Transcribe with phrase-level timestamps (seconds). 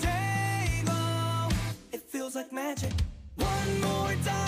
[0.00, 1.54] this.
[1.92, 2.92] It feels like magic.
[3.36, 4.41] One more time,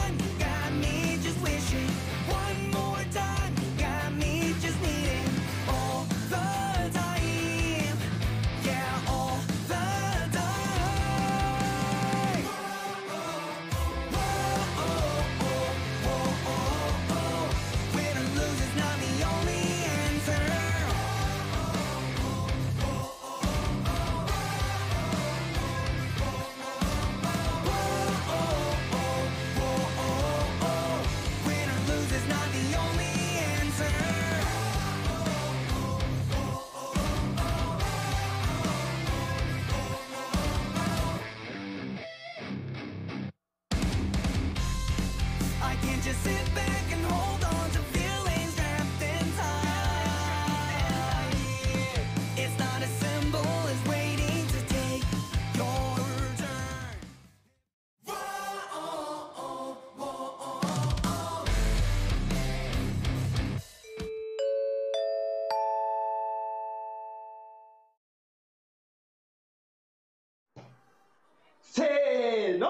[72.53, 72.67] ーの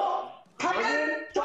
[0.58, 1.41] ハゲット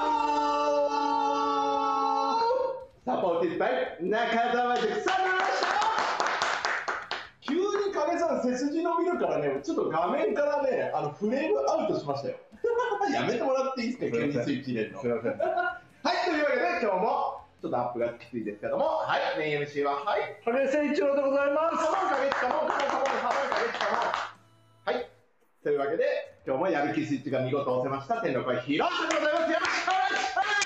[3.05, 5.07] サポーティッドバイ中澤塾さんでし
[5.61, 5.67] た
[7.41, 12.35] 急に影さん背筋伸びるからねちょっと画面からねあのフレームアウトしましたよ。
[13.11, 15.01] やめてもらっていいですか急にスイッチ入れるの。
[15.01, 15.37] すいません。
[15.39, 15.81] は
[16.13, 18.85] いというわけで今日もちょっとアップがきついですけども。
[18.85, 20.37] はいメイン MC ははい。
[20.45, 25.09] 影誠一郎でございまカモンカゲッチカモンカモンカモンカモンカゲッチカモンはい。
[25.63, 30.57] というわけで今日もやる気スイッチが見事押せました天の声ヒーローでございますよろしくお願いします。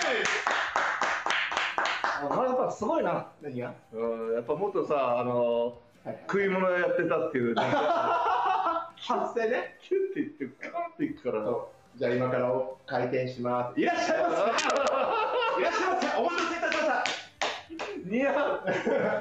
[2.22, 2.48] す。
[2.48, 3.04] やっぱすごい。
[3.04, 3.28] な。
[3.42, 6.20] 何がうん、やっぱもっとさ、あのはい。
[6.26, 7.56] 食い物やってたっていう、
[8.96, 11.44] 発声ねキュッていって、カーンっていくから。
[11.98, 12.50] じゃあ今から
[12.86, 13.82] 開店します。
[13.82, 14.42] いらっしゃいませ。
[14.42, 17.04] いらっしゃいませお待たせいたしました。
[18.06, 18.64] 似合う。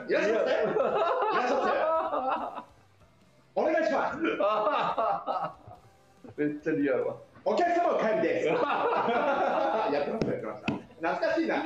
[0.08, 0.52] いらっしゃいませ。
[0.62, 3.60] いらっしゃいませ。
[3.60, 4.12] お願いしま
[5.56, 5.58] す
[6.36, 7.16] めっちゃ似合うわ。
[7.44, 8.46] お客様お帰りで す。
[8.48, 11.64] やってましたやってました懐かしいな。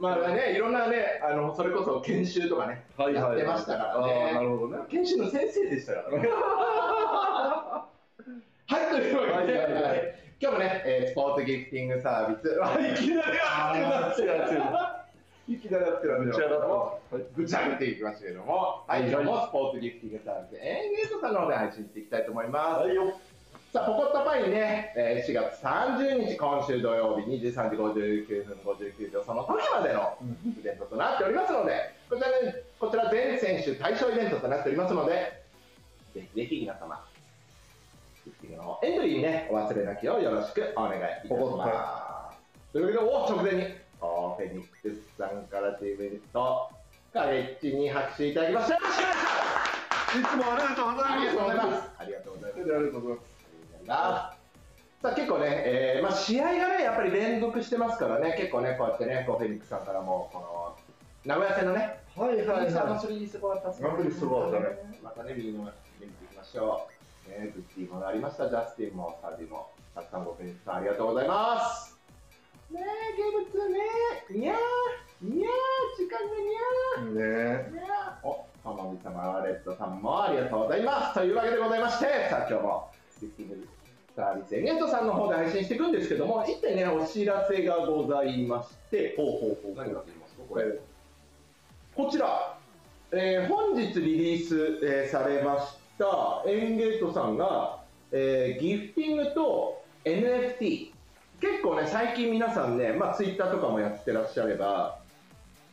[0.00, 3.22] まあねいろんなねあのそれこそ研修とかね、はいはい。
[3.22, 4.84] はいやってましたからあーなねるほどね。
[4.88, 6.28] 研修の先生でしたからね。
[6.30, 7.88] は
[8.72, 9.82] いというわけで、はいはいはい。
[9.84, 12.60] はい今日もね、えースポーツギフティングサービス。
[12.62, 14.62] あいきなり熱くなってる
[15.48, 16.66] いきなり熱くなってるぶち上がった。
[16.68, 17.22] はい。
[17.34, 22.84] ぶち上げていきましたけども、はい、今日もスポーツギフティングサービス、エンゲートさんの方で配信していきたいと思います。
[22.84, 23.12] はいよ。
[23.70, 30.16] さあ、ポコットパイにね、えー4月30日、今週土曜日23時59分59秒、その時までの
[30.58, 35.42] イベントとなっておりますので、こちら,、ね、こちら全選手対象イベントとなっておりますので、
[36.14, 37.04] ぜひぜひ皆様、
[38.82, 42.72] エントリーにね、お忘れなきをよろしくお願いいたします。
[42.72, 46.70] というわけで、お直前に、おフェニックスさんからというイベント、
[47.12, 48.74] カレッジに拍手いただきました。
[48.76, 49.12] よろしくお願
[50.08, 51.08] いつもありがとうござ
[51.52, 51.82] いま。
[51.82, 51.90] す。
[51.98, 52.60] ありがとうございます。
[52.60, 53.37] ありがとうございます。
[53.88, 54.34] さ
[55.02, 60.76] あ結構ね、えーまあ、試合がね、やっぱり連続してますからね、結構ね、こうやってね、こうフェニックスさんからも、この
[61.24, 63.88] 名古屋戦のね、はいはいフェニックスさんのはスリーすごかったっすご
[64.42, 64.98] かったね。
[65.02, 66.86] またね、右の見ていきましょ
[67.26, 67.30] う。
[67.30, 71.96] ね、グッティもありました、ジャスティンも、サディも、たくさんごフェニックスさんありがとうございます。
[72.70, 74.58] ねえ、ゲーム2ね、にゃー、
[75.22, 75.52] にゃー、
[75.96, 77.72] 時間がにゃー。
[77.72, 77.72] い。
[77.72, 77.80] ね
[78.22, 81.14] お、浜美様、レッドさんもありがとうございます。
[81.14, 83.68] というわけでございまして、さあ今日もスピッキング
[84.18, 90.64] サービスエゲントさんの方で配信していくんですけども、一点ね、お知らせがございまして、ほうほうほう何かと言いますと、これ、
[91.94, 92.58] こちら、
[93.12, 97.78] えー本日リリース、えーされましたエンゲートさんが、
[98.10, 100.90] えーギフティングと NFT、
[101.40, 104.98] 結構ね、最近皆さんね、まあ、ツイッターとかもやってらっしゃれば、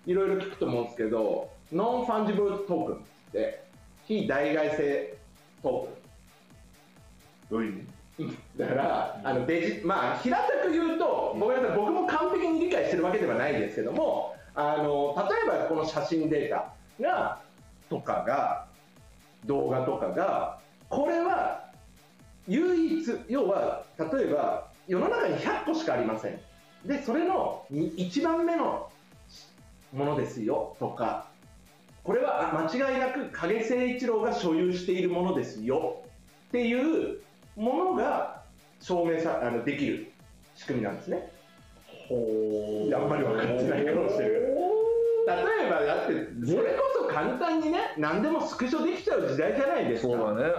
[0.05, 2.99] いろいろ聞くと思うんですけど、 non-fungible token っ
[3.31, 3.63] て、
[4.05, 5.17] 非代替性
[5.63, 5.89] ト
[7.49, 7.81] どういう意味？
[7.81, 7.94] ークン。
[8.57, 17.39] だから、あのデジまあ、平たく言うと、ごめんなさい、僕も完璧に理解してるわけではないですけども、あの例えばこの写真データが、
[17.89, 18.67] とかが、
[19.45, 20.59] 動画とかが、
[20.89, 21.69] これは
[22.47, 26.39] 唯一、要は、例えば、世の中に100個しかありません。
[26.85, 28.89] で、それの1番目の
[29.91, 31.27] ものですよとか、
[32.03, 36.03] これはあ間違いなく影誠一郎が所有しているものですよ
[36.49, 37.17] っていう
[37.55, 38.43] ものが
[38.81, 40.11] 証明さあのできる
[40.55, 41.31] 仕組みなんですね。
[42.07, 44.55] ほあんまり分かってないかもしれない
[45.27, 46.13] 例えばだって
[46.45, 50.13] それこそ簡単にね何でもスクショできちゃう時代じゃないですか。
[50.13, 50.53] そうだね。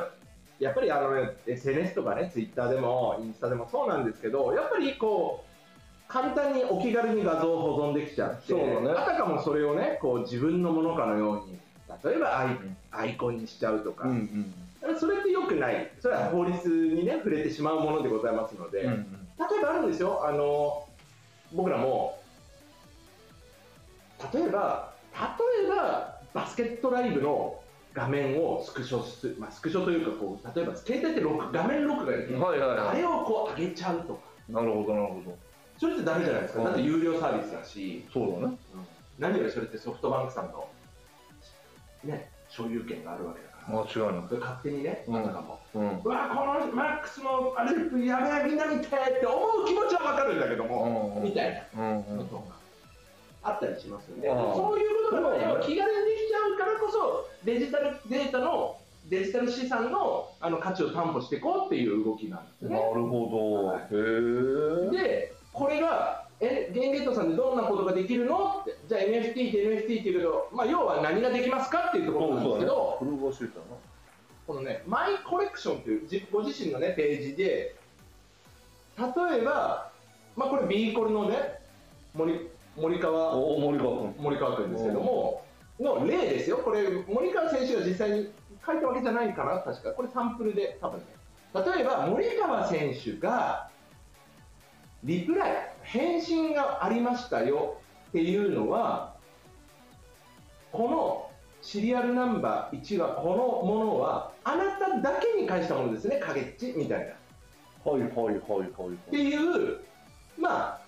[0.58, 1.10] やっぱりあの、
[1.46, 11.58] SNS とかね、ツイッターでも、インスタでもそうなんですけど、やっぱりこう、簡単にお気軽に画像を保存できちゃって、そうだねあたかもそれをね、こう自分のものかのように、
[12.02, 12.58] 例えばアイ,、
[12.90, 14.54] アイコンにしちゃうとか、うん
[14.94, 19.06] それって良くない、それは法律にね、触れてしまうものでございますので、うんうん。
[19.38, 20.86] 例えばあるんですよ、あの
[21.52, 22.18] 僕らも、
[24.32, 27.60] 例えば、例えばバスケットライブの
[27.94, 35.38] 画面をスクショする、まあ、スクショというかこう、例えば携帯って録画面録画できる、はいはいはあれをこう上げちゃうとか、いなるほどなるほど。
[35.78, 38.58] それってダメじゃないですか、うんだって有料サービスだし、そうだね。
[39.18, 40.68] 何よりそれってソフトバンクさんの、
[42.04, 45.16] ね、所有権があるわけだから、間違いなくそれ勝手にね、うん。
[45.16, 45.60] あたかも。
[45.74, 46.00] うん。
[46.04, 47.70] うわこのマックスのあれ
[48.06, 52.42] やべえみんな見てって思う気持ちはわかるんだけども、うんみたいなことが
[53.42, 58.76] あったりしますんで、うんそういうことが、気軽にできちゃうからこそデジタルデータの
[59.08, 62.76] デジタル資産のあの価値を担保していこうっていう動きなんですなね。
[62.94, 63.80] るほど、はい。
[63.82, 68.60] へえでこれがえゲンゲットさんでどんなことができるの？
[68.60, 73.62] ってじゃあ NFT って NFT って言うけど、まあ、要は何ができますかっていうところなんですけど、これが知りたい
[74.46, 77.74] このね、マイコレクションというじご自身のね、ページで、
[78.98, 79.90] 例えば、
[80.36, 81.60] まあこれ B コルのね、
[82.14, 85.42] 森森な川、お森川君森川君ですけども、
[85.80, 86.58] の例ですよ。
[86.58, 88.28] これ、森川選手が実際に
[88.64, 89.90] 書いたわけじゃないかな、確か。
[89.92, 91.06] これサンプルで、多分ね。
[91.54, 93.68] 例えば、森川選手が、
[95.04, 97.78] リプライ、返信がありましたよ
[98.08, 99.14] っていうのは、
[100.72, 101.30] この
[101.62, 107.06] シリアルナンバー1は、このものは、あなただけに返したものですね、影っちみたいな。
[107.06, 107.08] っ
[107.84, 109.80] はいはいはいはいていう、
[110.38, 110.80] まあ、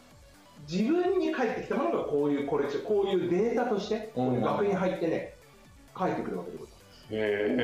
[0.68, 5.34] 自分に返ってきたものがこういうコレクション、こういうデータとして、こういう額に入ってね、
[5.94, 6.84] 返ってくるわけでございます。
[7.10, 7.58] へ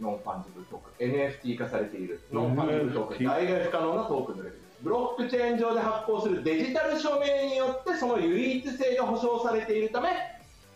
[0.00, 0.53] ノンファンジ。
[0.98, 3.26] NFT 化されている non-fungible token。
[3.26, 4.62] 代替不可能なトークンのレベル。
[4.82, 10.08] ブロックチェーン上で発行するデジタル署名によってその唯一性が保証されているため、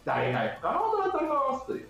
[0.05, 1.89] 代替不可能となっておりますという。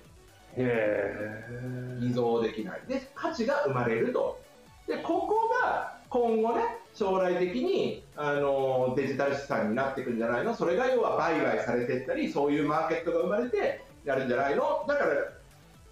[0.56, 2.80] え偽造できない。
[2.88, 4.40] で、価値が生まれると。
[4.88, 10.54] で、ここが今後ね、将来的に、あのデジタル資産になっていくんじゃないの？
[10.56, 14.84] それが要は売買されていったり、そういうマーケットが生まれてやるんじゃないの？
[14.88, 15.10] だから、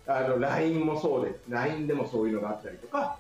[0.07, 1.41] あの LINE もそうです。
[1.49, 3.19] LINE でもそういうのがあったりとか、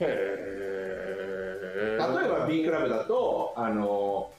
[0.00, 4.30] へえ例えば B クラブだと、あの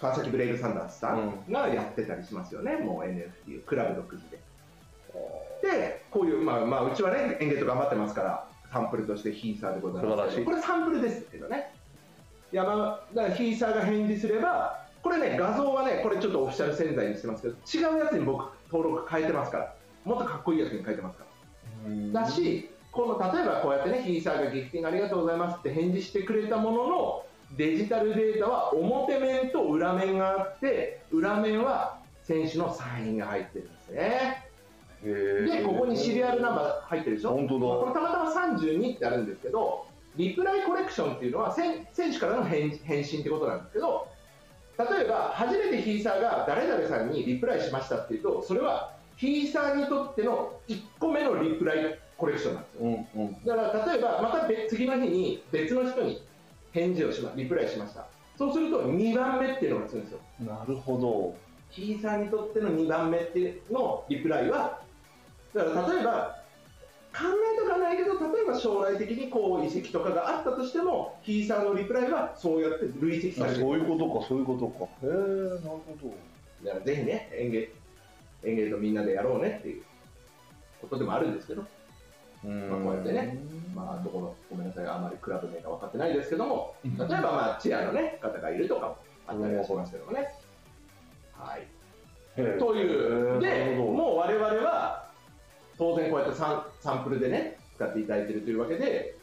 [0.00, 4.38] 川崎ブレイブサンダースさんがやってたりしますよね、もう NFT をクラブ独自で。
[5.62, 10.44] で、こういう、まあ、まあ、うちはね、エンゲート頑張ってますから、サンプルとしてヒーサーでございますけど、素晴らしい。
[10.44, 11.74] これサンプルですけどね。
[12.52, 19.74] 山だからヒーサーが返事すれば、これね、画像はね、これちょっとオフィシャル潜在にしてますけど、違うやつに僕、登録変えてますから、
[20.08, 21.24] もっとかっこいいやつに変えてますか
[22.14, 22.22] ら。
[22.22, 27.24] だし、この例えばこうやってね、ヒーサーがギフティングありがとうございますって返事してくれたものの、
[27.56, 34.44] デジタルデータは表面と裏面があって、裏面は選手のサインが入ってるんですね。
[35.02, 37.30] で、ここにシリアルナンバー入ってるでしょ？
[37.30, 44.08] 本当だこれたまたま32ってあるんですけど、リプライコレクションっていうのは選選手からの返返信ってことなんですけど、
[44.76, 52.80] 例えば初めてヒーサーが誰々さんにリプライしましたっていうと、それはヒーサーにとっての1個目のリプライコレクションなんですよ。
[52.82, 56.22] うんうんだから例えばまた別次の日に別の人に
[56.72, 58.06] 返事をしまリプライしました。
[58.38, 60.18] そうすると2番目っていうのがつくんですよ。
[60.40, 64.80] なるほどヒーサーにとっての2番目っていうのリプライは、
[65.52, 66.38] だから例えば、
[67.12, 73.56] 考えとかないけど、例えば将来的にこう移籍とかがあったとしても、ヒーサーのリプライはそうやって累積される。
[73.56, 75.60] そういうことかそういうことかへえなる
[76.00, 76.14] ほ
[76.64, 77.70] だからぜひね、園芸、
[78.44, 79.82] 園芸とみんなでやろうねっていう
[80.80, 81.62] ことでもあるんですけど、
[82.44, 83.38] どまあこうやってね。
[83.74, 90.28] まあ、どこの、ごめんなさい、あまりクラブ名が分かってないですけども、例えばまあチアのね、方がいるとかもあったりはしますけどもね。
[91.32, 91.66] はい。
[92.58, 95.08] という、で、もう我々は、
[95.76, 99.16] 当然こうやってサンサンプルでね、使っていただいているというわけで、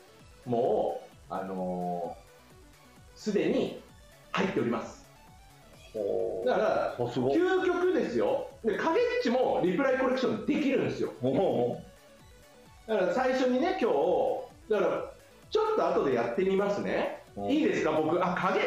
[0.46, 2.26] もう、あのー
[3.16, 3.82] すでに
[4.32, 5.06] 入っております。
[5.94, 6.48] ほう。
[6.48, 7.34] だから、あすごい。
[7.34, 8.50] 究極ですよ。
[8.66, 11.14] で、影っちもリプライコレクションできるんですよ。
[11.22, 11.78] お
[12.88, 15.12] だから最初にね、今日、だから、
[15.52, 17.24] ちょっと後でやってみますね。
[17.36, 18.60] おいいですか、僕、あ、影、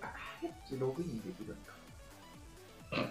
[0.00, 1.56] あ、影っちログインできる
[2.92, 3.08] のか。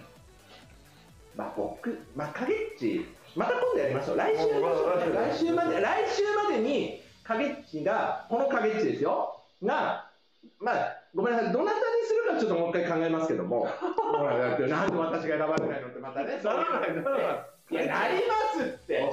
[1.36, 4.16] まあ、僕、まあ、影っち、また今度やりましょう。
[4.16, 4.48] 来週。
[4.48, 9.42] 来週まで、来週までに、影っちが、この影っちですよ。
[9.62, 10.10] が、
[10.58, 16.64] まあ、ごめんなさい、どなたにするかちょっともう一回考えますけども、ほらだってなんで私が選ばれないのってまたね、そういう
[17.70, 19.12] いや、なりますって。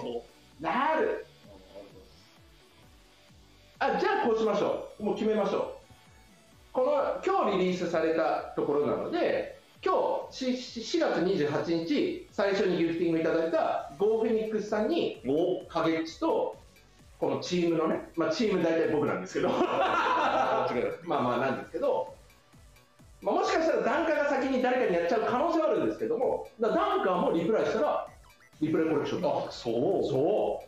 [0.59, 1.25] なる。
[3.79, 5.03] あ、じゃあこうしましょう。
[5.03, 5.77] もう決めましょう。
[6.73, 16.55] この、今日リリースされたところなので、今日、し4月28日、最初にギフティングいただいたゴーフェニックスさんに、お影っちと、
[17.19, 19.49] このチームのね、まあチーム大体僕なんですけど。
[19.49, 19.55] ま
[21.19, 22.15] あまあなんですけど、
[23.21, 28.07] まあ、もしかしたらダンカーが先に誰かにやっちゃう可能性はあるんですけども、だダンカーもリプライしたら、
[28.61, 30.07] リプライコレクションあ、そう。
[30.07, 30.63] そ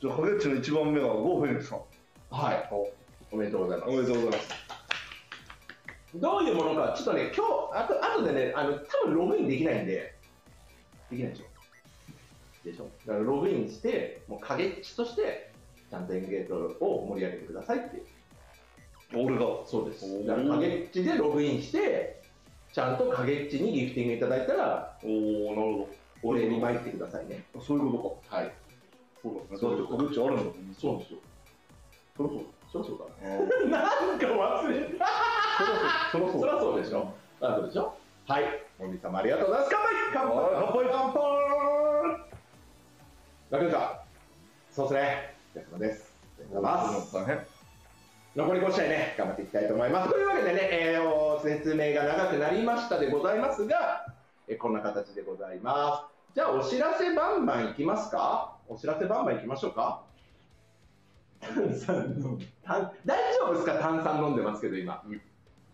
[0.00, 1.78] じゃあ、影っちの一番目はゴーフェニックスさん。
[1.78, 1.82] う。
[2.30, 2.68] はい。
[3.30, 3.90] おめでとうございます。
[3.90, 4.54] おめでとうございます。
[6.14, 10.14] どういうものか、ちょっとね、今日、あと後でね、あの多分ログインできないんで、
[11.10, 11.44] できないでしょ。
[12.64, 12.90] でしょ。
[13.06, 15.51] だからログインして、もう影っちとして、
[15.92, 19.26] ちゃんとエンゲートを盛り上げてくださいっていう。
[19.26, 19.44] 俺が。
[19.66, 22.22] そうですだから影っちでログインして、
[22.72, 25.10] ちゃんと影っちにギフティングいただいたら、おお
[25.54, 25.86] なる
[26.22, 27.44] ほお礼に参ってくださいね。
[27.54, 27.60] ど。
[27.60, 28.46] そういうことはい。
[28.46, 28.52] か。
[29.22, 29.48] そうだね。
[29.50, 30.54] だって影っちあるんだもん。
[30.80, 31.18] そうですよ。
[32.16, 32.32] そりゃ
[32.72, 33.76] そうそりゃそうだ。
[33.76, 33.76] だ。
[34.08, 35.06] なんか忘れた。
[36.10, 36.40] そりゃそう。
[36.40, 37.12] そりゃそうでしょ？
[37.42, 37.94] あそうでしょ？
[38.26, 38.44] はい。
[38.78, 39.74] 森さんもありがとうございます。
[39.74, 41.20] 乾杯乾杯はい乾杯乾杯
[43.50, 44.02] 大丈夫か
[44.70, 45.31] そうですね。
[45.54, 46.12] お疲れ様です。
[46.38, 47.62] お疲れ様です。
[48.34, 50.10] 残り5試合ね、頑張っていきたいと思います。
[50.10, 54.06] というわけでね、えーお説明が長くなりましたでございますが、
[54.48, 56.34] えーこんな形でございます。
[56.34, 58.56] じゃあ、お知らせバンバンいきますか？
[58.68, 60.02] お知らせバンバンいきましょうか？
[61.40, 62.38] 炭酸飲
[63.04, 63.74] 大丈夫ですか？
[63.78, 65.02] 炭酸飲んでますけど、今。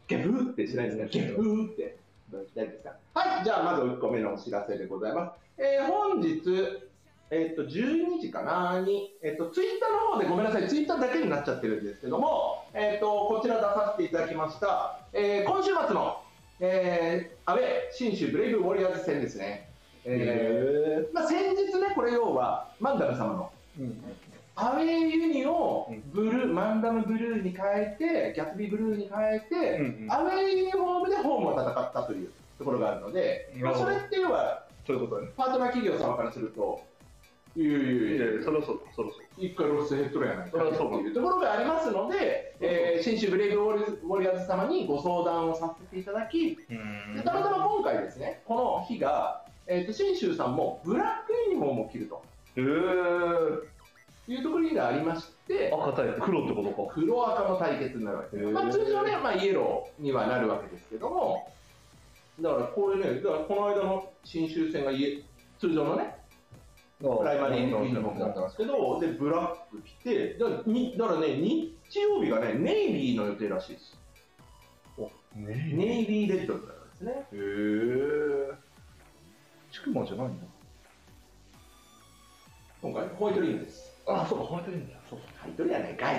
[0.09, 1.05] ゲブーってしないですか？
[1.07, 1.97] ゲブーって。
[2.33, 2.97] 大丈夫ですか？
[3.15, 5.63] はい、じゃあ、まず1個目のお知らせでございます。
[5.63, 6.43] えー本日、
[7.31, 16.23] えっと、12時かなに、えっと、ツイッターの方でごめんなさい、ツイッターだけになっちゃってるんですけども、えっと、こちら出させていただきました、えー今週末の、
[16.61, 19.69] えー、アウェー、信州ブレイブウォリアーズ戦ですね。
[20.05, 24.03] えーまあ、先日ね、これ要は、マンダム様の、うん。
[24.57, 35.33] アウェーユニをうんブルー、マンダムブルーに変えて、ギャツビーブルーに変えて、うんアウェーユニフォームでホームを戦ったというところがあるので、まあ、それって要は、そういうことだね。
[35.37, 36.81] パートナー企業様からすると、
[37.57, 46.57] いやいやいやそりゃそうだ、そりゃそう一回ロスヘッドやないかそりゃそうというところがありますので、えー、信州ブレイブウォリアーズ様にご相談をさせていただき、
[47.25, 52.23] たまたま今回ですね、この日が、えー、と新州さんもブラックユニフォームを着ると
[52.57, 53.79] へえ。
[54.29, 56.95] いうところがありまして、赤対黒ってことか。
[56.95, 58.51] 黒赤の対決になるわけです。
[58.51, 61.51] まあ、通常ね、まあ、イエローにはなるわけですけども、
[62.39, 65.23] だからこれね、だからこの間の新州戦がイエ
[65.59, 66.18] 通常のね、
[66.99, 73.97] プライマリーユニフォームだったんですけど、で、ブラック着て、だからにだからね、日曜日がね、ネイビーの予定らしいです。
[75.37, 77.13] ねネイビーレッドになるんですね。
[77.13, 78.55] へえ。
[79.71, 80.47] チクマじゃないんだ。
[82.83, 83.93] 今回、ホワイトリングです。
[84.07, 84.99] あ、そうか、ホワイトリングだ。
[85.09, 86.15] そうタイトルやないかい。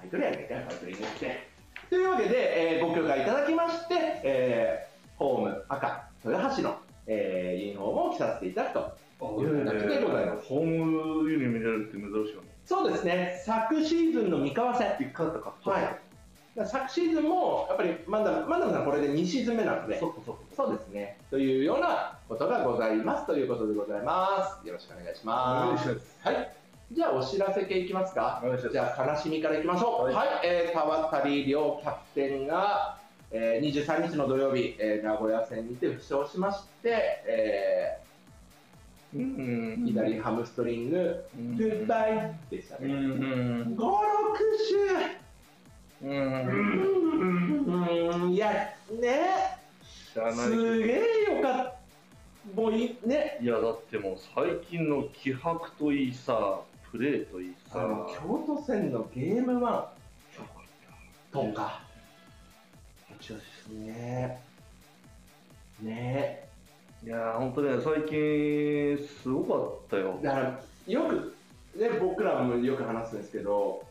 [0.00, 1.48] タイトルやないかい、ホワイトリングって。
[1.88, 9.09] というわけで、えーご許可いただきまして、えーホーム赤、豊橋の、えーユニフォームを着させていただくと。
[9.20, 9.26] か。
[9.26, 12.48] いう形でございますホームユニ見れるって珍しいよね。
[12.64, 14.96] そうですね、昨シーズンの三河戦。
[15.00, 15.54] 一回あったか。
[15.62, 16.66] はい。
[16.66, 20.40] 昨シーズンも、やっぱりマンダム、マンダムさんこれで2シーズン目なので、そうか、そうか。
[20.56, 21.18] そうですね。
[21.30, 24.66] というようなことがございますということでございます。
[24.66, 26.18] よろしくお願いします。
[26.20, 26.60] はい。
[26.92, 28.40] じゃあお知らせ系いきますか。
[28.42, 30.12] お願いしますじゃあ悲しみからいきましょう。
[30.12, 32.98] は、はいいえー、田渡亮キャプテンが、
[33.30, 38.09] えー、23日の土曜日、えー、名古屋戦にて負傷しまして、えうんー、
[39.12, 41.56] 左ハムストリング、うん。
[41.56, 42.94] グッバイでしたうんね。
[42.94, 43.74] うん。
[43.74, 43.80] 5、6
[44.68, 46.06] 週。
[46.06, 46.14] うん。
[47.66, 48.52] うん、いや、
[49.00, 49.58] ね、
[50.34, 51.80] すげえよかった。
[52.54, 57.82] もういね、いやだってもう最近の気迫といいさプレーといいさ。
[57.82, 59.92] あの京都戦のゲーム1よか。
[61.32, 61.60] とか、った。
[63.14, 64.40] 8アシスね。
[65.82, 66.44] ね。
[66.44, 66.49] ト
[67.02, 70.18] いや本当ね最近すごかったよ。
[70.22, 71.34] だからよく、
[71.76, 73.82] ね、僕らもよく話すんですけど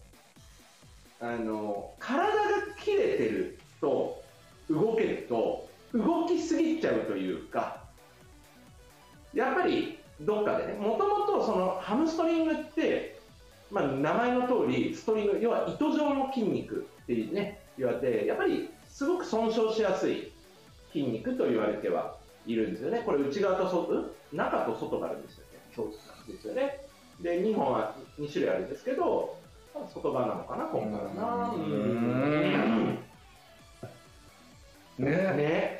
[1.20, 2.34] あの体が
[2.80, 4.22] 切れてると
[4.70, 7.84] 動けると動きすぎちゃうというか
[9.34, 13.20] やっぱりどっかでねもともとそのハムストリングって、
[13.72, 20.32] まあ、名前の通りストリング要は糸状の筋肉っていうね言われてやっぱりすごく損傷しやすい
[20.92, 23.03] 筋肉と言われてはいるんですよね。
[23.05, 25.60] これ内側と外中と外があるんですよね。
[25.75, 26.79] そうですですよね。
[27.22, 29.38] で、2本は2種類あるんですけど、
[29.74, 31.53] まあ外側なのかな、今回はな。
[31.53, 33.00] うーん。
[34.98, 35.08] ね。
[35.08, 35.79] ね。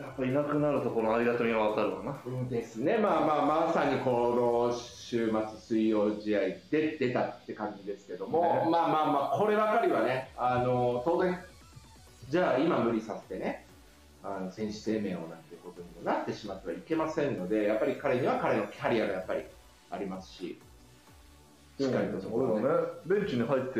[0.00, 2.18] やっぱいなくなるとこのありがたみはわかるわな。
[2.48, 6.40] ですね、まあまあ、まさにこの週末、水曜試合
[6.70, 8.70] で出たって感じですけども、ね。
[8.70, 11.38] まあまあまあ、こればかりはね、あの当然、
[12.30, 13.66] じゃあ今無理させてね、
[14.22, 19.44] あの選手生命をなんてことにもなってしまってはいけませんので、やっぱり彼には彼のキャリアがやっぱり
[19.90, 20.58] ありますし、
[21.78, 22.74] しっかりとそこをねね、
[23.06, 23.74] ベンチに入って、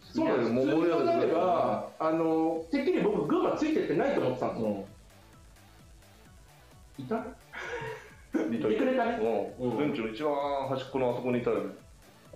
[0.00, 4.68] すそうなんです、普通に考えれよば、あのてっきり僕、群馬ついてってないと思ってたんですよ。
[6.98, 7.04] うん。
[7.04, 7.16] いた？
[8.50, 9.18] いいてくれたね？
[9.58, 9.78] うん。
[9.78, 11.74] ベンチの一番端っこのあそこにいたよね。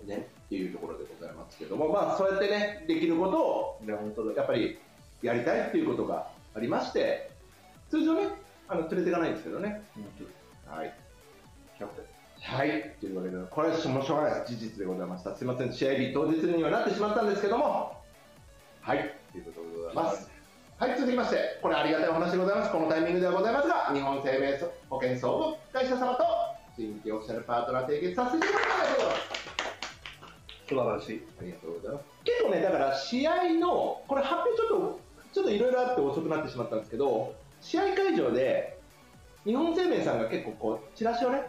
[0.05, 4.77] ね、っていうところでございますけども、まあ、そうやってね、できることをいや、本当やっぱり
[5.21, 7.31] やりたいっていうことがありまして、
[7.89, 8.29] 通常ね、
[8.69, 9.81] あの連れていかないんですけどね。
[10.67, 10.93] はい。
[11.77, 12.17] キャプテン。
[12.41, 12.95] はい。
[12.99, 14.45] というわけで、これはしょうがない。
[14.45, 15.35] 事実でございました。
[15.35, 17.97] すいません、試合日当日にはなってしまったんですけども、
[18.81, 19.15] はい。
[19.31, 20.29] ということでございます。
[20.77, 22.71] はい、続きまして、これありがたいお話でございます。
[22.71, 24.59] このタイミングではございますが、日本生命
[24.89, 26.23] 保険総合会社様と
[26.75, 28.71] 新規オフィシャルパートナー締結させていただきま
[29.15, 29.47] す。
[30.69, 31.27] 素晴らしい。
[31.39, 32.05] ありがとうございます。
[32.23, 34.99] 結構ね、だから試合の、これ発表ちょっと、
[35.33, 37.33] ちょっといろいろあって遅くなってしまったんですけど、
[37.67, 38.79] 試合会場で、
[39.43, 41.41] 日本生命さんが結構こう、チラシをね、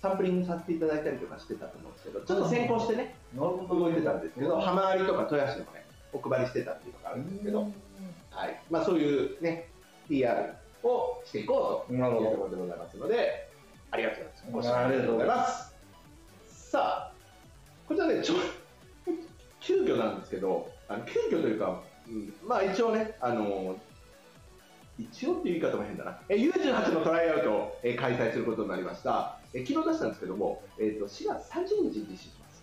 [0.00, 7.62] サンプリングさせていただいたりとかしてたと思うんですけど、ちょっと先行してね、動いてたんですけど、浜割りとか豊橋のね、お配りしてたっていうのがあるんですけど、
[8.30, 8.62] はい。
[8.70, 9.68] まあそういうね、
[10.08, 10.54] PR
[10.84, 13.48] をしていこうというところでございますので、
[13.90, 14.86] ありがとうございます。
[14.86, 15.74] ありがとうございます。
[16.46, 17.12] さあ、
[17.88, 18.34] こちらね、ちょ
[19.58, 23.76] 急遽なんですけど、あの急遽というか、うん、まあ一応ね、あの
[24.98, 32.62] 一応っていう言い方も変だな、え U18 のトライアウトを、え開催することになりました、え昨日出したんですけども、えー、と4月30日に実施します。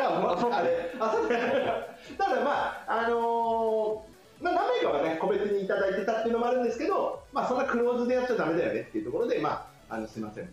[0.00, 10.52] あそうあれあそうただまあ、あのーまあ、何名かはね、個別にいただいてたっていうのもあるんですけど、まあ、そんなクローズでやっちゃダメだよねっていうところで、まあ、あのすみません、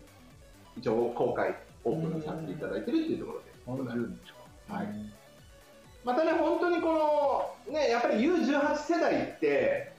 [0.78, 3.44] 一応公開、オープンさせていただいてるっていうところで。
[4.68, 4.86] はい。
[6.04, 9.93] またね、本当にこの、ね、やっぱり U18 世代って、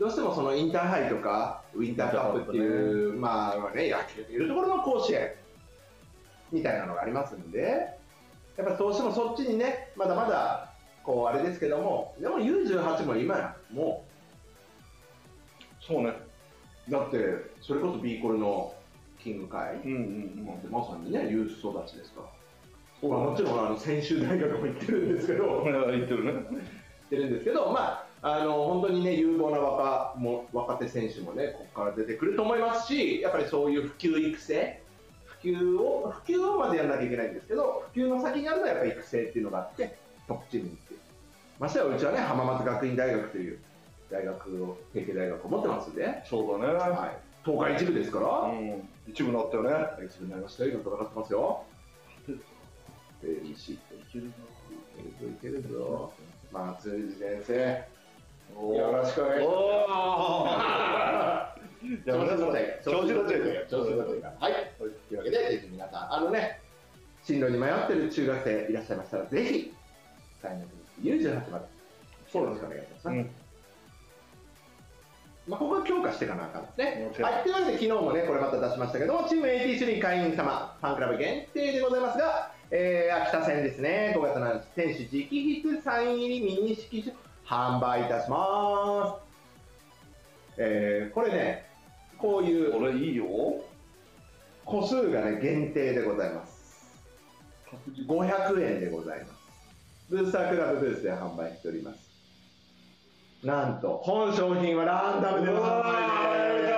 [0.00, 5.32] どうしてもそのインターハイとか、ウィンターカップっていう、まあね、野球でいうところの甲子園
[6.50, 7.98] みたいなのがありますんで、
[8.56, 10.72] やっぱりどうしてもそっちにね、まだまだ、
[11.04, 14.06] こう、あれですけども、でも U18 も今や、も
[15.86, 16.14] そうね。
[16.88, 17.18] う、だって、
[17.60, 18.72] それこそ B コルの
[19.22, 22.22] キング会、うんうんもうまさにね、ユース育ちですか
[23.02, 23.06] ら。
[23.06, 25.72] もちろんあの専修大学も行ってるんですけど、うん。
[25.90, 26.32] 言ってるね。
[27.06, 34.82] ってるんですけど、まあ、あの本当にね、有望な若も若手選手もね、ここから出てくると思いますし、やっぱりそういう普及育成、
[35.24, 39.96] 普及を、普及をまでやらなきゃいけないんですけど、普及の先にあるのはやっぱり育成っていうのがあって、
[40.28, 41.02] トップチームに行って、
[41.58, 43.58] ましてやうちはね、浜松学院大学という
[44.10, 46.74] 大学を、提携大学を持ってますんで、そうだね。
[46.74, 48.88] はい、東海一部ですから、うん。
[49.08, 49.70] 一部なったよね。
[50.06, 51.64] 一部になりましたよ、今戦ってますよ。
[53.94, 54.32] いけるぞ、
[55.26, 56.12] いけるぞ、
[56.52, 57.99] 松藤先生。
[58.54, 60.76] よろしくお願いしま
[61.56, 61.60] す。
[62.06, 64.52] 調子乗って、調子乗って調子乗ってはい。
[64.78, 66.60] というわけで、ぜひ皆さん、あのね、
[67.24, 69.74] 進路に迷ってる中学生いらっしゃいましたら、ぜひ、
[70.42, 70.62] 大学
[71.02, 71.64] に U18 まで、
[72.38, 73.08] よろしくお願いします。
[73.08, 73.30] うん。
[75.48, 77.10] まあ、ここは強化していかなあかんですね。
[77.20, 79.40] はい、というわけで、昨日もね、これまた出しましたけども、チー。
[79.40, 87.16] ム AT3 会員様、ファンクラブ限定でございますが、えー、秋田戦ですね、5月7日、選手直筆サイン入りミニ色紙、
[87.50, 90.56] 販売いたします。
[90.56, 91.66] えー、これね、
[92.16, 93.26] こういうこれいいよ。
[94.64, 96.86] 個数がね、限定でございます。
[97.68, 99.32] 確実500円でございます。
[100.08, 102.08] ブースタークラブブースで販売しております。
[103.42, 106.68] なんと、本商品はランダムでの販売で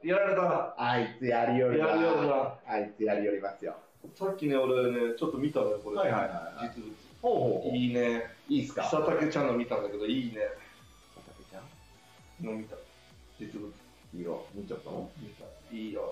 [0.00, 0.08] す。
[0.08, 0.74] やられた。
[0.78, 3.76] あいつやりよりやりよるなあいつやりよりますよ。
[4.16, 5.98] さっきね、俺ね、ちょっと見たのよ、これ。
[5.98, 7.01] はいはいはいはい実物。
[7.22, 8.24] ほうほういいね。
[8.48, 8.82] いいっすか？
[8.82, 10.40] 草竹ちゃんの見たんだけど、いいね。
[11.14, 11.60] 畑ちゃ
[12.42, 12.76] んの見た。
[13.38, 13.72] 実物。
[14.14, 15.08] 色、見ちゃったの？
[15.18, 15.44] 見た。
[15.74, 16.02] いいよ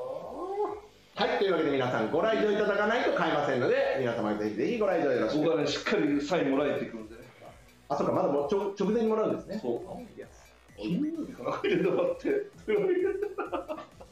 [1.16, 5.38] はい、というわけで皆さんご来場いただかないと買えませんので、皆様ぜひぜひご来場よろしく。
[5.44, 7.20] 僕はね、しっかりサインもらえてくるんでね。
[7.88, 9.58] あ、そうか、まだもうちょ直前にもらうんですね。
[9.60, 10.16] そう。
[10.16, 10.26] いや
[10.78, 12.30] 金曜日かな入れてもらって。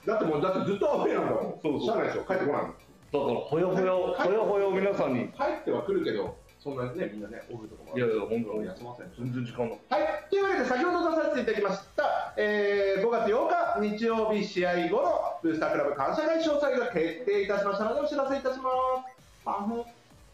[0.04, 1.60] だってもう、だってずっとアウェーなんだもん。
[1.62, 2.68] そうそうしゃあないでしょ、帰ってこないの。
[2.68, 2.74] だか
[3.14, 5.28] ら、ほやほや、ほやほやを皆さんに。
[5.28, 8.66] 帰っては来るけど、そんなね、みんなね、オフとかもいやいや、本当に。
[8.66, 9.12] 休ません。
[9.16, 10.02] 全然時間ない。
[10.02, 18.70] はい、というわけで先ほど出させていただきました、えー5月8日日曜日試合後のブースタークラブ感謝会詳細が決定いたしましたのでお知らせいたしま
[19.06, 19.44] す。
[19.44, 19.84] パフン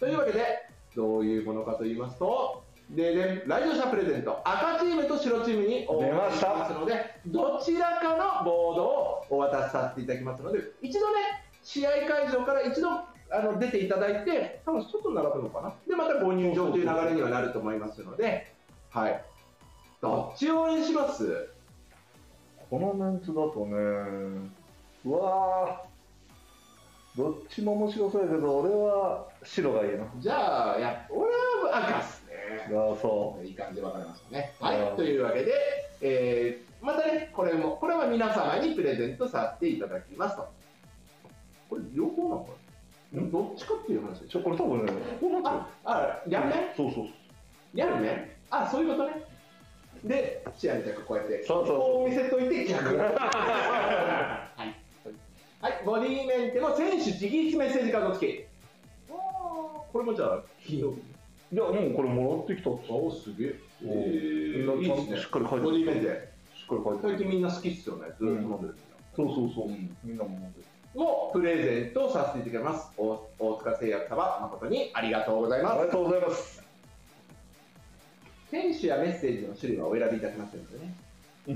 [0.01, 12.89] というわけで、どういうものかと言いますと、でね、来場者プレゼント、赤チームと白チームにお出ましたますので、どちらかのボードをお渡しさせていただきますので、一度ね、試合会場から一度
[13.37, 18.53] あの出ていただいて、多分外に並ぶのかな、で、またご入場という流れにはなると思いますので、
[18.91, 19.25] はい。
[20.01, 21.49] どっちを応援します？
[22.71, 24.51] このメンツだとね、
[25.05, 30.05] うわー、どっちも面白そうやけど、俺は白がいいな。
[30.19, 31.31] じゃあ、や俺
[31.71, 32.67] は赤っすね。
[32.69, 34.55] あそいい感じで分かれましたね。
[34.61, 35.53] はうんい、というわけで、
[36.01, 40.47] えーまたね、これも、これは皆様にプレゼントさせていただきますと。
[41.71, 42.55] これ、両方なのかな？
[43.15, 44.31] どっちかっていう話でう。
[44.31, 47.07] しょこれ多分ね、こうなっちゃうあ、あ、やるねそうそう
[47.75, 48.37] やるね？
[48.51, 49.23] あ、そういうことね。
[50.05, 52.97] で、試合じゃこうやって、そうそうこう見せといて逆。
[52.97, 53.05] は
[54.65, 54.75] い。
[55.61, 58.45] はい、ボディメンテの選手直筆メッセージカード付き。
[59.09, 61.01] これもじゃあ、金曜日？
[61.55, 63.55] いや、もうこれもらってきたっつおすげえ。
[63.87, 66.03] おみんなちゃんとしっかり書いてボディメンテ。
[66.55, 68.09] しっかり書いて最近みんな好きっすよね。
[68.09, 68.77] ずっと飲んでる。
[69.17, 70.65] そうそうそう、うんみんなも飲んでる。
[70.95, 72.89] もプレゼントさせていただきます。
[72.97, 75.73] 大大塚製薬様、誠にありがとうございます。
[75.73, 76.63] ありがとうございます。
[78.51, 80.95] 選手やメッセージの種類はお選びいただきますのでね。
[81.47, 81.53] だ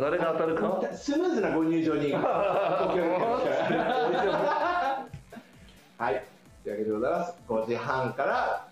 [0.00, 0.82] 誰が当たるか？
[0.92, 4.58] スムーズなご入場に は
[6.10, 6.22] い。
[6.64, 7.34] というわけでございます。
[7.48, 8.66] 5時半から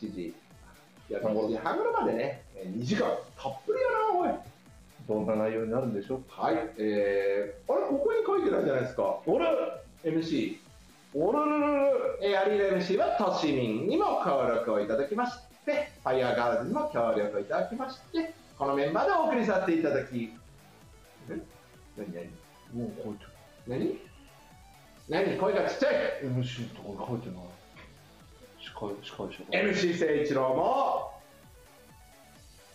[0.00, 0.22] 7時。
[0.28, 0.34] い
[1.12, 3.08] や、5時半ぐらいまでね、えー2時間。
[3.36, 4.30] たっぷりやな、おい。
[5.08, 6.56] どんな内容になるんでしょうはい。
[6.78, 9.18] えー、あれ、ここに書いてないじゃないですか。
[9.26, 9.46] 俺
[10.04, 10.56] MC。
[11.14, 11.38] 俺
[12.22, 20.32] えー、アリーナ MC は都市民にも協力をいただきまして、ファイヤーガールズにも協力をいただきまして、このメンバーでお送りさせていただき、
[21.28, 21.40] え？
[21.96, 22.12] 何？
[22.14, 22.26] 何？
[22.72, 23.24] もう書いて
[23.66, 23.98] 何？
[25.08, 25.38] 何？
[25.38, 25.94] 声がちっちゃい。
[26.22, 27.36] る MC とか書いてない。
[28.60, 31.12] 司会司会者 !MC 誠一郎も、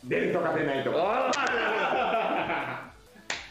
[0.08, 0.98] 出るとか出ないとか。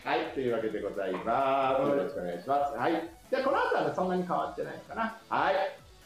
[0.04, 1.82] はい、というわけでございます。
[1.90, 2.76] よろしくお願いします。
[2.76, 3.10] はい。
[3.28, 5.18] じゃあ、この後はね、そんなに変わってないかな。
[5.28, 5.54] はい。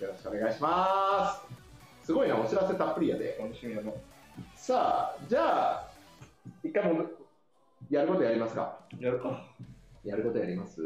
[0.02, 1.34] よろしくお願いしま
[2.00, 2.06] す。
[2.06, 3.38] すごいな、お知らせたっぷりやで。
[4.54, 5.90] さあ、じゃあ、
[6.64, 7.04] 一回も
[7.90, 9.44] やることやりますかやるか
[10.02, 10.80] やることやります？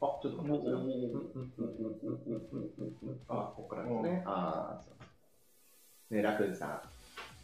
[0.00, 0.88] あ、ちょっと待ってください
[3.28, 4.22] あ、ここからですね。
[4.26, 4.90] ああ、そ
[6.10, 6.14] う。
[6.14, 6.82] ね、ラクーンさん、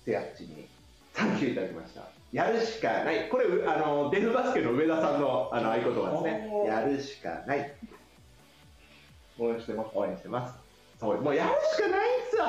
[0.09, 0.66] セアッチに、
[1.12, 2.09] サンキューいただきました。
[2.33, 3.29] やるしかない。
[3.29, 7.75] これ、あの、デフバスケの上田さんのあの合言葉ですねやるしかない。
[9.38, 10.55] 応援してます応援してます。
[10.99, 12.44] そう、もうやるしかないんすよ。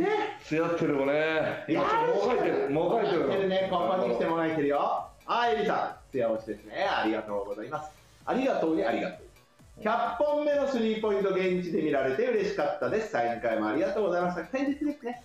[0.00, 0.08] ね。
[0.42, 5.06] つやってるもねいやもう書いてるもう書いてるね、ここに来てもらえてるよ。
[5.24, 6.84] はい、エリさん、艶押しですね。
[6.84, 7.90] ありがとうございます。
[8.26, 9.80] ありがとうにありがとう。
[9.80, 13.12] 100本目のスリーポイント現地で見られて嬉しかったです。
[13.12, 14.46] サイン会もありがとうございました。
[14.46, 15.22] 先日ですね。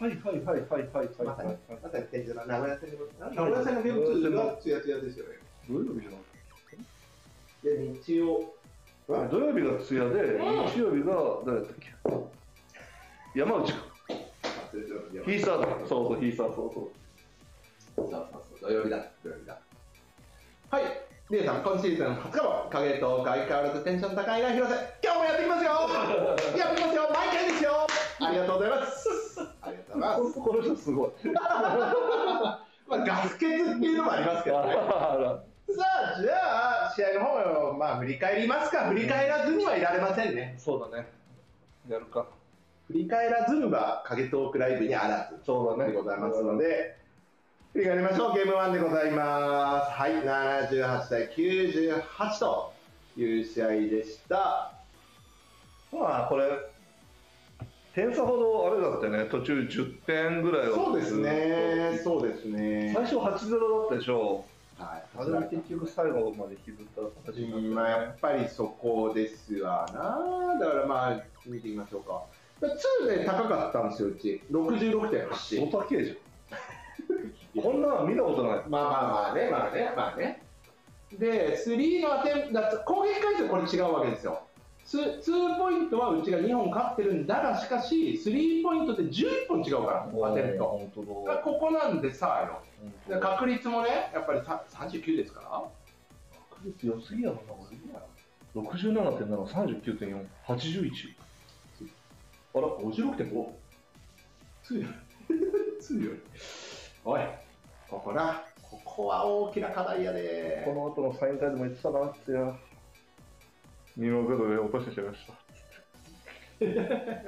[0.00, 1.08] はいはいはいはいはいはい。
[1.26, 3.36] まさに、まさに先日の名古屋戦のはい。
[3.36, 5.32] 名古屋戦のゲーム2がツヤツヤですよね。
[5.68, 6.20] 土曜日じゃない
[7.62, 8.54] で、日曜。
[9.10, 11.12] あ土曜日がつやで、うん日曜日が
[11.44, 13.38] 誰だったっけ。
[13.38, 13.78] 山内か。
[14.72, 16.90] ヒーサーだそうそうヒーサーそうそう。
[17.96, 19.58] そうそうそう、土曜日だ、土曜日だ。
[20.70, 20.84] はい、
[21.28, 25.72] リエさん、今シーズン20日も影と相変わらずテンション高いな広瀬、今日もやっていきますよ。
[26.56, 27.10] やっていきますよ。
[27.12, 27.86] 毎回ですよ
[28.20, 29.08] ありがとうございます
[29.62, 30.40] ありがとうございます。
[30.40, 31.10] この人すごい
[32.90, 34.74] まあ、ガス欠っていうのもありますけどね。
[34.76, 35.84] あ さ
[36.18, 38.88] あ、じゃあ、試合の方を、まあ、振り返りますか。
[38.88, 40.54] 振り返らずにはいられませんね。
[40.54, 41.08] らそうだね
[41.88, 42.26] やるか
[42.88, 45.44] 振り返らずには影トークライブにあらず。
[45.44, 46.96] そうだねでございますので、
[47.72, 48.34] 振り返りましょう。
[48.34, 49.92] ゲーム1でございます。
[49.92, 52.72] はい、78対98と
[53.16, 54.72] いう試合でした。
[55.92, 56.48] まあこれ
[57.94, 62.92] 点差ほどあれだったよね途中10点ぐらいはそうですね、そうですね。
[62.94, 64.44] 最初8-0だったでしょ
[64.78, 70.58] はい、あれで結局最後まで引きずった形になって、ねまあ、やっぱりそこですわな。
[70.58, 72.22] だからまあ、見てみましょうか。
[72.62, 74.42] 2ね、高かったんですよ、うち。
[74.50, 75.58] 66.8。
[75.58, 80.42] 相当けえじゃん こんなの見たことないまあまあまあね、まあね、まあね。
[81.12, 84.42] で、3のアテンだ攻撃回数これ違うわけですよ。
[84.84, 90.08] ツ2ポイントはうちが2本勝ってるんだが、しかし、3ポイントって11本違うから、
[90.94, 92.60] 当だからここなんでさ、
[93.08, 93.20] よ。
[93.20, 95.62] 確率もね、やっぱりさ39ですから。
[96.50, 97.76] 確率良すぎやろなこれ
[98.54, 100.90] 67.7、39.4、81
[102.52, 103.46] あら、56.5。
[104.64, 104.86] 強い。
[105.80, 106.20] 強い。
[107.04, 107.20] おい、
[107.88, 108.42] ここな。
[108.62, 110.62] ここは大きな課題やで。
[110.64, 112.56] この後のサイン会でも言ってたなってや
[113.98, 115.34] 2の0で落としてしまいました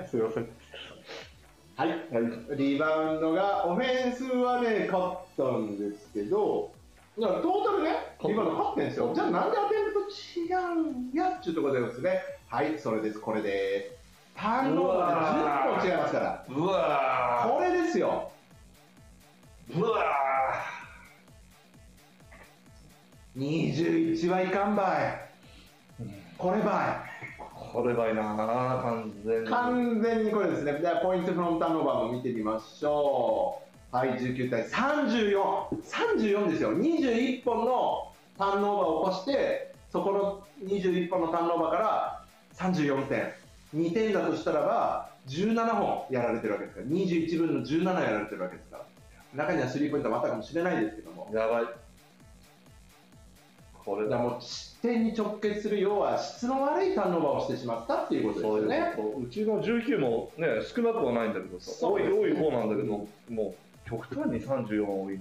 [0.09, 0.48] すいません
[1.75, 1.88] はい。
[1.88, 2.57] はい。
[2.57, 6.70] リバウンドが、オフェンスはね、勝ったんですけど、
[7.18, 9.12] だからトータルね、リバウンド勝ってんですよ。
[9.14, 14.03] じゃあなんでアテンプト違うんやっていうところでですね、はい、それです、これです。
[14.37, 18.31] ターンオーバーが10本違いますから、うわこれですよ。
[19.70, 20.05] ーうわ
[23.37, 25.21] 21はいかんばい。
[26.42, 27.05] これば
[27.72, 28.35] これがいいな
[28.83, 29.40] 完全い。
[29.42, 29.46] に。
[29.46, 30.72] 完全にこれですね。
[30.72, 33.96] では、ポイントフロンターンオーバーも見てみましょう。
[33.96, 35.40] はい、19対34。
[35.85, 36.76] 34ですよ。
[36.76, 42.24] 21本のターンオーバーを起こして、そこの21本のターンオーバーから
[42.55, 43.33] 34点。
[43.76, 48.85] 2点だとしたらば、17本やられてるわけですから、21分の17やられてるわけですから。
[49.35, 51.31] 中にはスリーポイントもあったかもしれないですけども。
[51.33, 51.64] やばい。
[53.84, 54.18] これだ。
[54.18, 58.94] もう失点に直結する要は質の悪いターンオーバーをしてしまったっていうことですよね。
[59.20, 63.54] うちの19もね、少なくはないんだけどさ、多い多い方なんだけど、も
[63.86, 65.20] う極端に34多いな。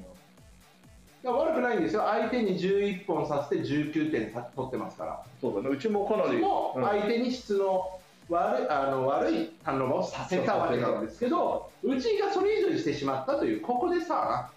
[1.24, 6.40] いや悪くないんですよ、相手に11本させて19点さ取ってますから、そうだね、うちもかなり。
[6.40, 14.50] もうん相手に質の悪いあの悪いターンオーバーをさせたわけなんですけど、うちがそれ以上にしてしまったという、ここでさ、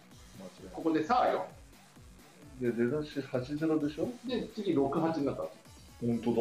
[0.73, 1.47] ここでさよ、
[2.61, 4.09] で、出だし8-0でしょ？
[4.27, 5.43] で次6、8になった
[6.01, 6.35] 本当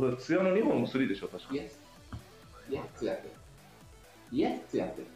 [0.00, 0.10] だ。
[0.10, 1.54] だツヤの2本の3でしょ、確かす。
[1.54, 1.78] イエス、
[2.70, 3.30] イエスやってる、
[4.32, 5.06] イエスやってる。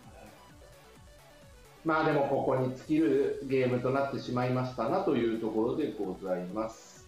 [1.84, 7.06] まあでもここに尽きるゲームとなってしまいましたなというところでございます。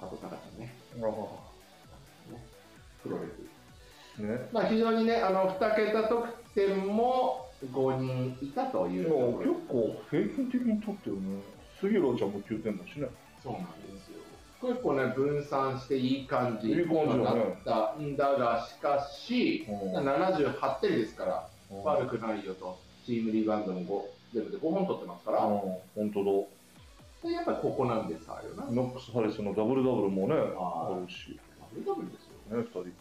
[0.00, 0.74] 佐藤隆ちゃんね、
[3.02, 3.22] プロレ
[4.18, 4.20] ス。
[4.20, 4.48] ね。
[4.52, 11.42] まあ、非常にね、あの2桁得点も5人いたというと結構平均的に取ってるね。
[11.80, 13.08] 杉浦ちゃんも9点だしね。
[13.42, 13.68] そうなんで
[14.00, 14.24] すよ。
[14.62, 16.86] 結構ね、分散していい感じになっ
[17.64, 21.48] たんだが、しかし、うん78点ですから、
[21.82, 23.80] 悪くないよと、チームリバウンドも
[24.32, 25.58] 5全部で5本取ってますから、うん、
[25.94, 26.24] 本当
[27.28, 28.64] でやっぱりここなんですよな。
[28.64, 28.70] だ。
[28.70, 32.56] ノックス・ハリスのダブルダブルもね、あるし、ダブルダブルですよ。
[32.56, 32.92] ね、2人。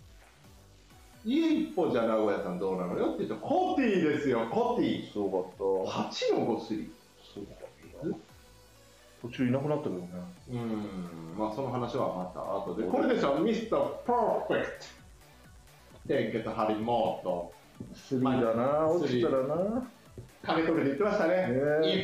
[1.26, 5.12] 家一歩じゃ名古屋さんどうなのよって言うと、コティですよ、コティ。
[5.12, 6.02] すごかった。
[6.02, 6.90] 8の5スリー。
[7.34, 8.34] すごかった。
[9.22, 10.08] 途中いなくなったけどね。
[10.52, 12.84] うん、まあその話はまた後で。
[12.84, 15.04] これですよ、ミスターパーフェクト。
[16.08, 17.52] 天気と張本。
[17.96, 19.90] スリーだな、落ちたらな。
[20.44, 21.48] 金取るで言ってましたね。
[21.48, 21.54] ね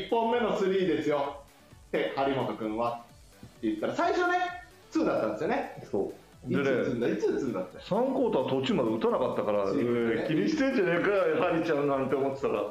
[0.08, 1.41] 1本目のスリーですよ。
[1.91, 3.01] で、張本君は。
[3.58, 4.38] って言ったら、最初ね、
[4.93, 5.88] 2だったんですよね。
[5.91, 6.13] そう。
[6.47, 7.78] いでね、いつ打つんだって。
[7.80, 12.63] 3クォーター途中まで打たなかったから、ねえー気にしてんじゃねえかよ、ハリちゃんなんて思ってたら、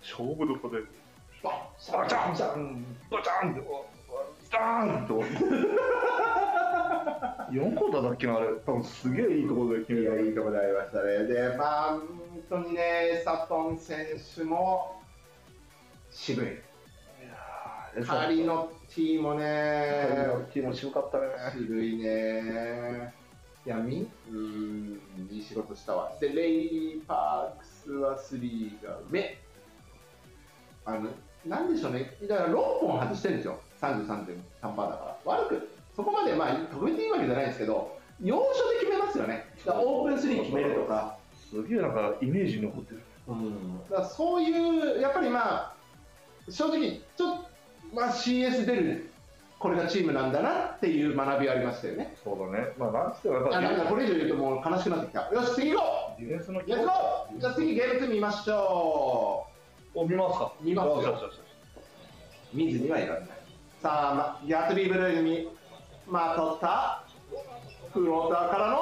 [0.00, 0.78] 勝負どこで、
[1.42, 3.62] ババチャンンバチャンバチャンって、
[4.42, 5.22] スターンと。
[7.50, 8.48] 4クォーターだっけな、あれ。
[8.66, 10.14] 多分すげえいいところで決めた。
[10.14, 11.24] いや、いいところでありましたね。
[11.26, 12.02] で、まあ、本
[12.48, 15.00] 当にね、サトン選手も
[16.10, 16.46] 渋い。
[18.04, 20.08] カリのティーもね、
[20.52, 21.26] 気持ちよかったね。
[21.52, 23.12] 渋いね。
[23.64, 26.12] いや、みうん、いい仕事したわ。
[26.20, 29.38] で、レイリー・パークスは3が上。
[30.84, 31.10] あの、
[31.44, 32.16] なんでしょうね。
[32.28, 33.60] だから6本外してるんですよ。
[33.80, 35.16] 33.3%だから。
[35.24, 39.46] 悪く、そこまで、まあ、特別にいいわけじゃないんですけど、要所で決めますよね。
[39.64, 41.18] だからオープン3決めるとか。
[41.50, 43.02] すげえなんかイメージに残ってる。
[43.28, 45.76] うん、だからそういう、やっぱりまあ、
[46.48, 47.45] 正直、ちょっと、
[47.94, 49.10] まあ、CS 出る、
[49.58, 52.14] これがチームなんだなっていう学びはありましたよね。
[52.22, 52.68] そうだね。
[52.78, 55.30] まあ、なんつってあなんかこれ以上言うともう悲しくなってきた。
[55.32, 55.84] よし、次行こ
[56.18, 59.46] ディフェンスのうレッツゴーじゃあ次ゲーム2見ましょ
[59.94, 61.34] お、見ますか見ますよよしよしよし
[62.54, 62.56] う。
[62.56, 63.28] 見ずにはいられない。
[63.82, 65.48] さあ、ま、ギャツビーブルーに
[66.06, 67.04] まとった
[67.92, 68.78] フローターからの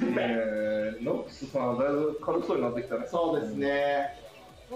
[0.00, 3.06] えー、ノックスさんはだいぶ軽そうになってきたね。
[3.08, 4.23] そうですね。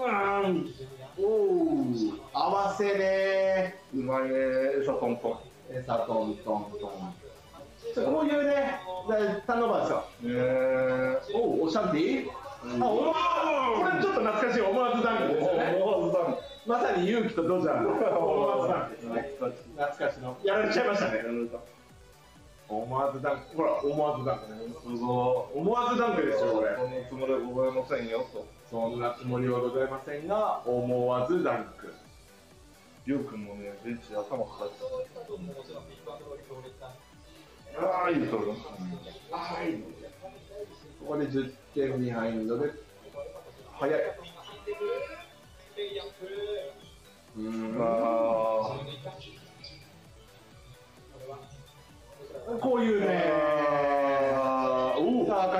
[0.05, 2.19] うーん。
[2.33, 7.13] 合わせねうまいね、エサトントえさトントントン。
[8.05, 10.03] こういうね、だターンオーバーですよ。
[10.23, 10.27] ン。
[10.27, 12.29] えー、おうオシャンティー、
[12.81, 13.13] あ思わ
[13.79, 15.79] これちょっと懐かしい思わずダンクですよね。
[15.81, 19.31] 思わずダンまさに勇気とドジャーの思わずダンクですね。
[19.39, 19.45] ク。
[19.77, 20.37] 懐かしの。
[20.43, 21.23] やられちゃいましたね。
[22.69, 23.57] 思わずダンク。
[23.57, 24.45] ほら、思わずダンク。
[24.45, 26.75] すご思わずダンクですよ、これ。
[26.77, 28.45] そのつもりはございませんよと。
[28.69, 31.91] そんなつもりはございませんが、思わずダンク。
[33.07, 34.77] りょうくんもね、ベンチで頭抱えて
[36.79, 36.85] た。
[37.87, 38.45] ああ、いいそれ。
[39.31, 39.83] はいい。
[40.99, 42.71] ここで10点ビハインドで、
[43.79, 43.99] 早い。
[47.35, 47.77] うーん。
[47.81, 48.79] あ
[52.57, 53.59] こういうね、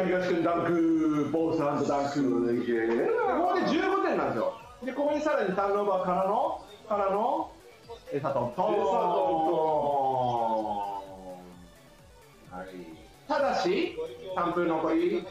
[0.06, 2.10] 東君ダンク、ボースダンク。
[2.10, 2.22] す
[2.66, 2.88] げえ
[3.38, 4.54] ここで15点なんですよ。
[4.84, 7.52] で、ここにさらにターンオーバーからの、からの、
[8.12, 8.66] エサトントン。
[12.58, 12.68] はい。
[13.28, 13.96] ただし、
[14.36, 15.24] 3分残り、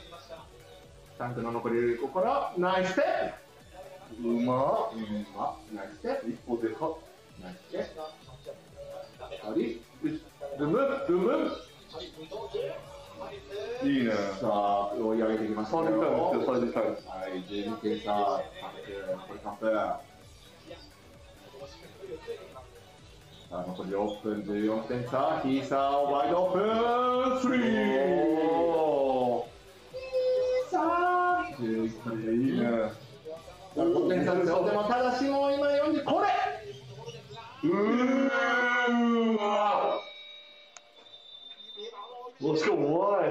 [1.18, 4.28] 3分の残り、ここから、ナイステップ。
[4.28, 6.30] うまうん、あ、ナイステップ。
[6.30, 6.92] 一歩でか
[7.42, 8.00] ナイステップ。
[9.50, 9.82] あり、
[10.58, 11.50] ブム、ブム。
[13.84, 19.70] いいねさあ、追い上げてきましたサービスタイムですよサービスタイムはい、12点差、3分、これ3分。
[23.48, 26.58] さあ、残り6分、14点差、ヒーサー、ワイドオープ
[27.38, 27.66] ン、スリー
[28.50, 29.48] お
[29.92, 32.66] ヒーサー、11分でいいいいね
[33.76, 34.64] 5点差ですよ。
[34.64, 36.28] でも、ただしもう今40、これ
[37.62, 40.07] うーわ
[42.40, 43.30] もしかもワイ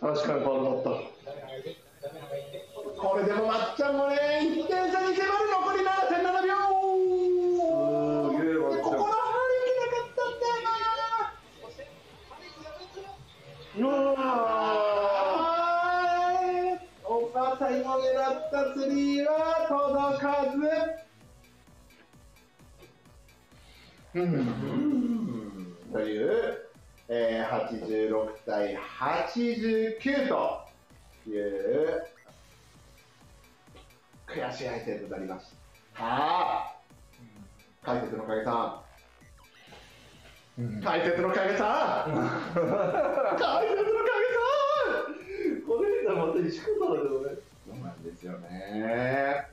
[0.00, 0.90] 確かにファウルだった。
[3.00, 6.54] これでもまっちゃんもね、1点差に迫る残り7.7秒。
[8.30, 8.82] すげえまっちゃん。
[8.82, 9.10] ここの入
[9.50, 10.62] りきなかったんだよ
[13.74, 13.78] な。
[13.78, 14.22] うわ
[15.26, 15.42] は
[16.42, 20.56] いお母さんの狙ったスリーは届かず。
[25.92, 26.65] という、
[27.08, 30.60] えー、86対89と
[31.28, 32.04] いう
[34.26, 35.46] 悔しい相手となりまし
[35.94, 36.76] た。
[37.82, 38.82] 解説の影さ
[40.58, 42.12] ん、解説の影さん、
[43.38, 44.42] 解説の影さ
[45.62, 49.46] んこれじゃまた石方だけどねそうなんですよね。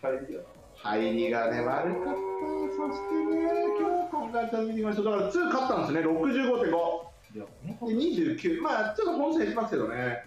[0.00, 0.40] 入りや
[0.76, 2.59] 入りがね、悪かった。
[2.80, 3.44] そしてね、
[3.78, 5.04] 今日考えたら見てみましょう。
[5.04, 7.10] だから2勝ったんですね、65.5。
[7.34, 8.62] いや、で、29。
[8.62, 10.24] まあ、ちょっと本数減りますけどね。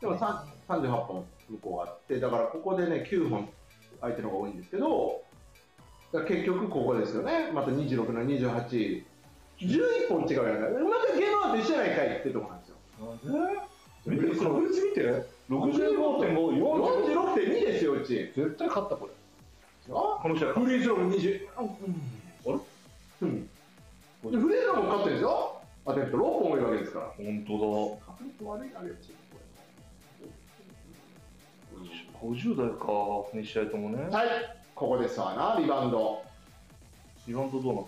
[0.00, 3.48] でも3 38本向こうあって、だからここでね、9本
[4.02, 5.22] 相手の方が多いんですけど、
[6.26, 7.50] 結局ここですよね。
[7.52, 9.04] また26の28。
[9.58, 10.68] 11本違うやんか。
[10.84, 12.76] またゲームアウト一緒やないかいってとこなんですよ。
[14.06, 15.00] 見て確率見て
[15.48, 18.14] 65.5 46.2ですよ、うち。
[18.36, 19.12] 絶対勝ったこれ
[19.90, 21.48] あこの試合フリースローも20。
[21.56, 21.62] あ
[22.50, 22.58] れ？
[23.22, 23.42] うん。
[23.42, 23.48] で
[24.22, 25.62] フリースローも勝ってるんですよ。
[25.86, 27.06] アテンプト6本多いわけですから。
[27.16, 29.18] 本当確率悪いあれちだ
[32.20, 32.84] 50代か
[33.32, 34.28] 2試合ともねはい、
[34.74, 36.22] ここですわな、リバウンド。
[37.26, 37.84] リバウンドどうなっ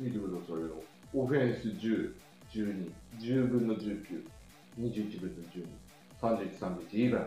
[0.00, 0.82] 見てくださいよ。
[1.14, 2.14] オフェンス10、
[2.52, 4.24] 12、10分の19、
[4.80, 5.36] 21分
[6.22, 7.26] の12、31、31、イーブン。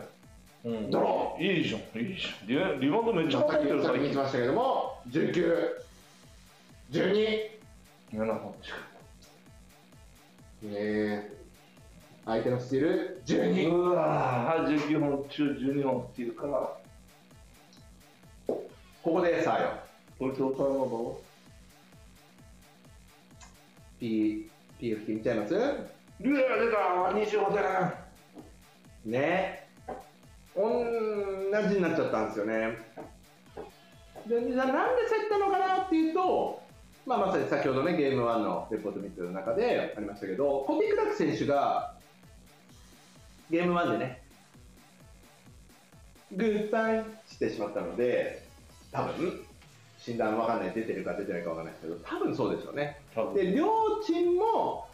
[0.62, 0.90] たうん。
[0.90, 2.00] ドロいいじゃん。
[2.00, 2.48] いいじゃん。
[2.48, 5.68] リバリバウンドめっちゃ入ってるきさっき言最近ってましたけども、19、
[6.92, 7.50] 12、
[8.12, 8.74] 7本近
[10.64, 13.72] えー、相手のスティール、く12。
[13.72, 16.82] うわー19本中12本っていうから
[18.46, 19.70] ここでさあよ、
[20.16, 21.18] これトータルの
[23.98, 24.48] P、
[24.80, 25.76] PFT 見ちゃいますうわ
[26.20, 26.24] 出
[26.70, 27.52] た25
[29.04, 29.61] 点ね
[30.54, 30.84] 同
[31.68, 32.78] じになっちゃったんですよね。
[34.26, 36.62] でじゃあなんで競ったのかなっていうと、
[37.06, 41.94] まあ、まさに先ほどね、ゲーム1のレポート見てる中でありましたけど、コピークラック選手が
[43.50, 44.22] ゲーム1でね、
[46.36, 48.46] グッバイしてしまったので、
[48.92, 49.44] 多分
[49.98, 53.00] 診断わかんない、出てるか出てないかわかんないですけど、多分そうでしょうね。
[53.34, 53.66] で両
[54.04, 54.86] チームも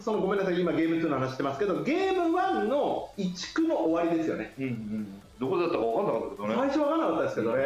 [0.00, 4.54] そのごめんなさい今ゲーム2の話してますけどゲーム1の1区の終わりですよね。
[4.58, 5.22] うんうん。
[5.38, 6.54] どこだったか分かんなかったけどね。
[6.54, 7.64] 最初分からなかったですけどね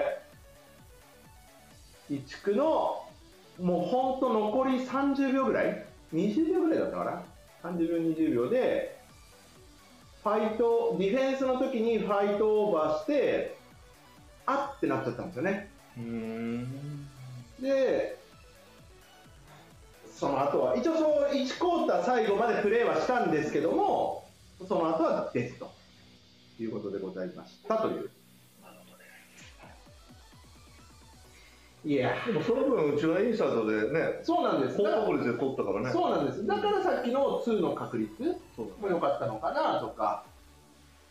[2.11, 3.05] 1区の
[3.61, 7.23] もう本当残り30秒ぐらい？20秒ぐらいだったかな
[7.71, 8.99] ？30秒20秒で
[10.23, 13.57] ファイトディフェンスの時にファイトオーバーして
[14.47, 15.71] あってなっちゃったんですよね。
[17.61, 18.18] で、
[20.19, 24.27] その後は、一応その1クォーター最後までプレーはしたんですけども、
[24.67, 25.71] その後はデスと
[26.59, 28.11] いうことでございましたという。
[31.85, 34.77] いや、でもその分うちはインサートでねそうなんです。
[34.77, 36.45] 高だから確率で取ったからねそうなんです。
[36.45, 38.11] だからさっきの2の確率
[38.81, 40.25] も良かったのかなとか。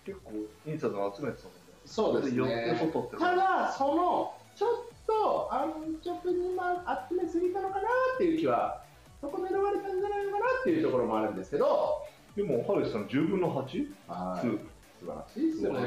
[0.05, 0.31] 結構
[0.65, 2.77] インサート集めてたもんねそうですね。
[2.79, 4.69] 外ってただ、その、ちょっ
[5.05, 5.69] と安
[6.05, 7.81] 直にまあ集めすぎたのかな
[8.15, 8.83] っていう気は、
[9.21, 12.03] そこ狙われたんじゃないのかなっていうところもあるんですけど、
[12.35, 13.91] でもハリスさん10分の 8?
[14.07, 14.47] はい
[14.99, 15.79] 素晴らしいですよね。
[15.79, 15.85] 素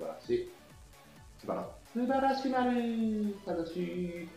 [0.00, 0.50] 晴らしい
[1.40, 1.70] 素晴らしい。
[1.94, 2.06] 素晴らしい。
[2.06, 3.34] 素晴らしくなる。
[3.46, 4.28] ただし、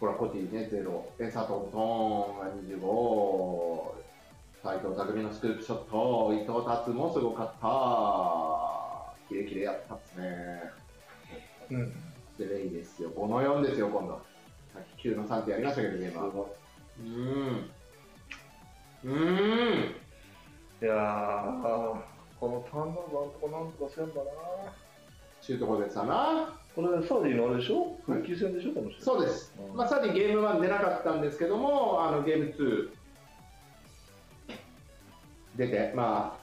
[0.00, 1.06] ほら、コティね、ゼロ。
[1.18, 4.02] エサトントンが25。
[4.62, 9.28] 斎藤匠のスクープショット、伊藤達もすごかった。
[9.28, 10.62] キレキレやったっすね。
[11.70, 11.92] うん。
[12.38, 13.10] で、レイですよ。
[13.10, 14.20] 5の4ですよ、今度。
[15.02, 16.46] さっき9の3ってやりましたけど、ゲームは。
[17.00, 17.70] うーん。
[19.04, 19.94] うーん。
[20.80, 21.96] いやー、
[22.38, 24.30] このターンオーバーのとこなんとかせんだな。
[25.40, 26.56] シュートコでさな。
[26.76, 27.96] これ、サーディのあれでしょ？
[28.06, 29.02] 復帰戦でしょ、この人。
[29.04, 29.52] そうです。
[29.58, 32.90] うんまあ、さっきゲーム1出なかったんですけども、あのゲーム2
[35.56, 36.38] 出て、ま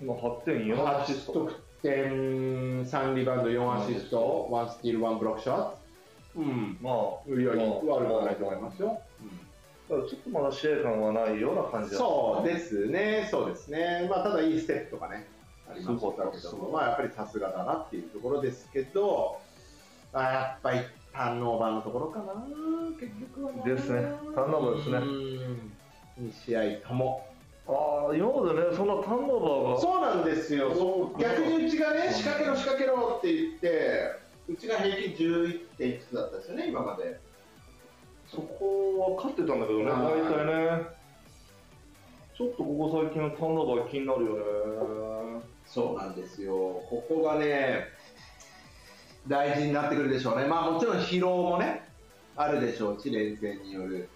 [0.00, 1.32] 今8点4あ、アシスト。
[1.32, 5.81] 得点、3リバウンド、4アシスト、1スティール、1ブロックショット。
[6.36, 6.78] うん。
[6.80, 6.94] まあ、
[7.28, 9.00] いや、いい悪くまあはないと思いますよ。
[9.88, 14.06] ただちょっとまだ試合感はないような感じだそうですね、そうですね。
[14.08, 15.26] まあ、ただいいステップとかね、
[15.70, 19.38] ありましたけどまあ、やっぱりさすがだなっていうところですけど、
[20.14, 20.80] あやっぱり
[21.12, 22.46] ターンオーバーのところかな、
[22.98, 23.64] 結局はな。
[23.64, 24.00] ですね
[24.34, 24.96] ターンオーバーですね
[26.18, 26.28] うん。
[26.28, 27.26] 2試合とも。
[27.68, 29.80] ああ、今までね、そんなターンオーバーが。
[29.80, 30.70] そうなんですよ、
[31.18, 37.18] 逆にうちがね、仕掛けろ、仕掛けろって言って、うちが平均11点いくつだったですよね、今まで。
[38.28, 41.02] そこは勝ってたんだけどね、はい大体ね。
[42.36, 45.42] ちょっとここ最近のターンオーバー気になるよね。
[45.66, 47.86] そうなんですよ、ここがね、
[49.28, 51.88] 大事になってくるでしょうね、まあもちろん疲労もね、
[52.36, 54.08] あるでしょうし、連戦による、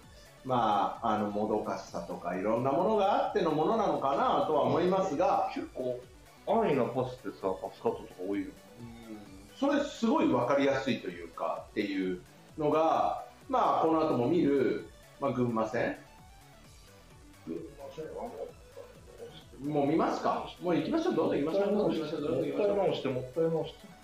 [0.43, 5.99] まあ、あのもどかしさとか、いろんなものがあってのものなのかなとは思いますが、結構、
[6.47, 8.47] 安易なパスってさ、パスカットとか多いよ。
[9.59, 12.21] それすごい分かりやすいというかっていう
[12.57, 14.87] のが、まあ、この後も見る、
[15.19, 15.97] まあ、群馬戦、
[19.63, 22.75] もう見ますか、もう行きましょう、どんどん行きましょう、どんどん行きましょう、どんどん行きましょう。
[22.75, 23.97] もったいもったい直して。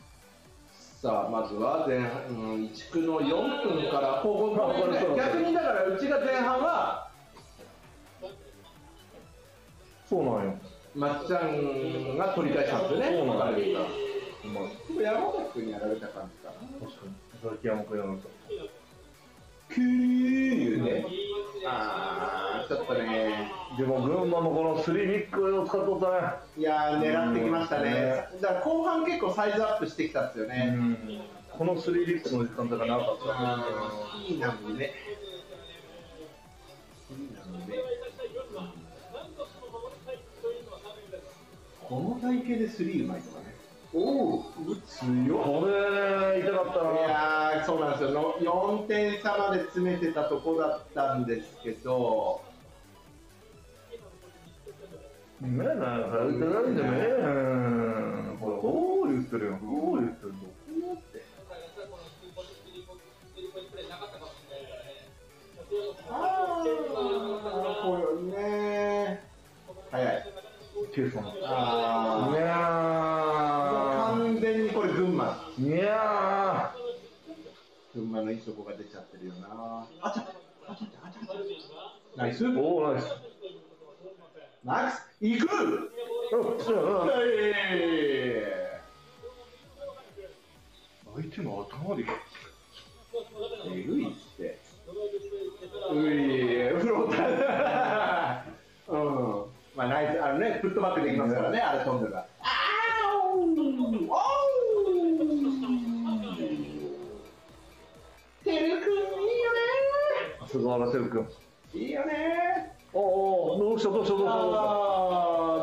[1.02, 7.12] さあ、まずは前半、うん、1区の4分から、ここここね逆にだから、うちが前半は、
[10.10, 10.58] そうなんよ。
[10.96, 14.13] まっちゃんが取り返したんですよね、そうなんよ
[14.50, 14.64] まあ
[15.02, 16.56] 山崎君にやられた感じかな。
[16.86, 17.14] 確かに。
[17.44, 18.28] ザキヤマ君やられた。
[19.74, 21.06] キュー言うね。
[21.66, 26.18] あー、ちょっとね、でも、群馬のこのスリービッグを使っとったね。
[26.58, 28.28] いやー、狙ってきましたね。
[28.42, 30.78] だから後半結構サイズアップしてきたんですよね。
[31.58, 33.24] このスリービッグの時間帯が長かった。
[34.28, 34.84] いいな胸。
[34.86, 34.92] いい。
[41.88, 43.43] この体型でスリーうまいとかね。
[43.94, 45.38] おお、打つよ。
[45.38, 47.00] これ、痛かったいな。
[47.02, 48.12] やー、そうなんですよ。
[48.12, 52.42] の4点差まで詰めてたとこだったんですけど、
[55.42, 55.98] ねえな、
[56.32, 58.38] 痛ないんでねえ。
[58.40, 59.58] これ、ゴール言ってるよ。
[59.58, 60.40] ゴール言ってるの。
[66.10, 69.30] あー、これね
[69.92, 70.24] 早い。
[70.94, 71.24] ケイさん。
[71.24, 72.54] いあー、や
[73.74, 73.83] 完
[74.44, 75.38] 全にこれ群馬。
[75.58, 75.74] ー。
[75.74, 76.76] いや
[77.96, 79.88] 群馬のいいとこが出ちゃってるよな。
[80.02, 80.28] あちゃ、
[80.68, 81.20] あちゃ、あちゃ、
[82.18, 82.46] ナイス。
[82.46, 82.60] ー。
[82.60, 83.08] おー、ナイス。
[84.66, 85.08] ナイス。
[85.22, 85.48] 行く。
[91.16, 92.04] 相手の頭で。
[93.68, 94.60] えぐいって。
[95.92, 98.92] うい、フローター。
[98.92, 99.54] うん。
[99.76, 102.18] まあ、ナイス、あのね、フットバックできますからね、あれ飛んで。
[102.18, 102.24] あー
[103.18, 103.23] おーおー
[108.44, 109.02] てるくん、いい
[109.42, 109.60] よね。
[110.48, 111.28] 菅原てるくん。
[111.74, 112.76] いいよね。
[112.94, 114.16] おお、どうしたどうした？
[114.16, 114.28] どう。
[114.28, 114.38] した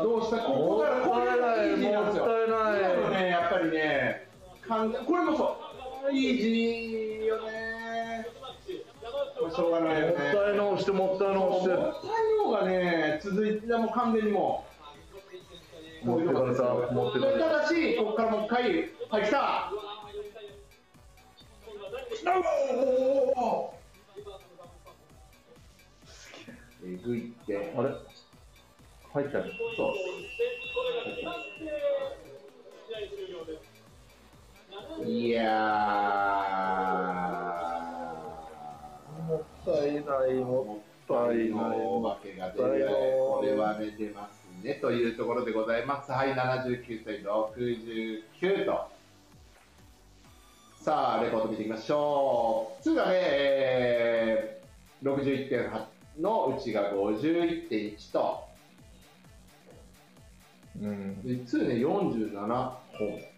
[0.03, 2.25] どうしたここからこれがイージーなんですよ。
[2.25, 4.27] もったいないね、やっぱりね、
[4.67, 4.73] こ
[5.15, 5.55] れもそ
[6.09, 6.13] う。
[6.13, 8.25] イージーよね。
[9.41, 10.11] まあしょうがないよね。
[10.11, 10.91] もったい直して。
[10.91, 11.69] もったい直して。
[11.69, 12.11] もったい
[12.43, 14.70] のがね、続いて、もう完全にもう。
[16.03, 18.61] 持ってかれた持ってたただし、ここからもう一回、
[19.09, 19.71] はい、来た。
[26.83, 27.73] えぐいって。
[27.77, 27.89] あれ？
[29.13, 29.45] 入ったよ。
[29.77, 29.93] そう。
[35.05, 35.41] いや
[39.27, 44.30] もったいない、ー、ももったいのお化けが出るこれはね、出ます
[44.63, 44.75] ね。
[44.75, 46.11] というところでございます。
[46.11, 48.87] はい、79対69と。
[50.81, 52.89] さあ、レポート見ていきましょう。
[52.89, 58.43] 2がね、えー、61.8のうちが51.1と。
[60.81, 61.21] うん。
[61.21, 63.31] で、2ね、47本。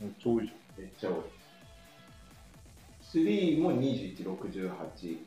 [0.00, 1.16] めっちゃ多いじめっちゃ多い。
[3.12, 5.18] 3も21、68、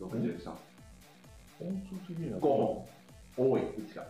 [0.00, 0.65] 63。
[1.58, 2.86] 本数的には5本。
[3.36, 4.06] 多い、1が。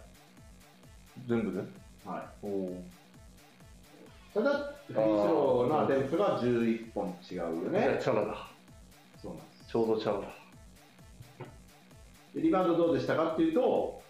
[1.28, 1.60] 全部で？
[2.04, 2.74] はおおい。
[4.34, 7.98] ただ、フリースローのアテンプトが11本違うよね。
[8.02, 8.48] チャラだ
[9.20, 9.70] そうなんです。
[9.70, 10.26] ちょうどチャラだ
[12.34, 14.02] でリバウンドどうでしたかっていうと、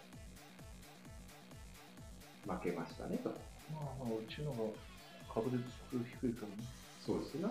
[2.45, 3.29] 負けましたねと。
[3.73, 4.57] まあまあうちのが
[5.33, 5.63] 確率
[6.21, 6.53] 低いからね
[7.05, 7.47] そうですな。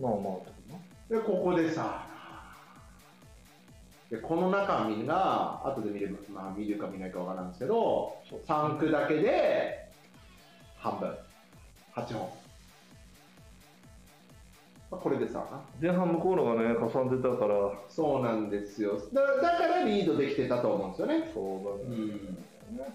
[0.00, 0.76] まあまあとな
[1.08, 2.06] で、ここでさ、
[4.10, 9.88] でこの中身が、後で見れば、まあ見るか見ないかわからないんですけど、3区だけで
[10.78, 11.16] 半分、
[11.94, 12.28] 8本。
[14.90, 15.46] まあ、これでさ、
[15.80, 17.72] 前半向こうのがねかさんでたから。
[17.88, 19.00] そうなんですよ。
[19.12, 21.30] だだからリードできてたと思うんですよね。
[21.32, 21.44] そう
[22.80, 22.86] だ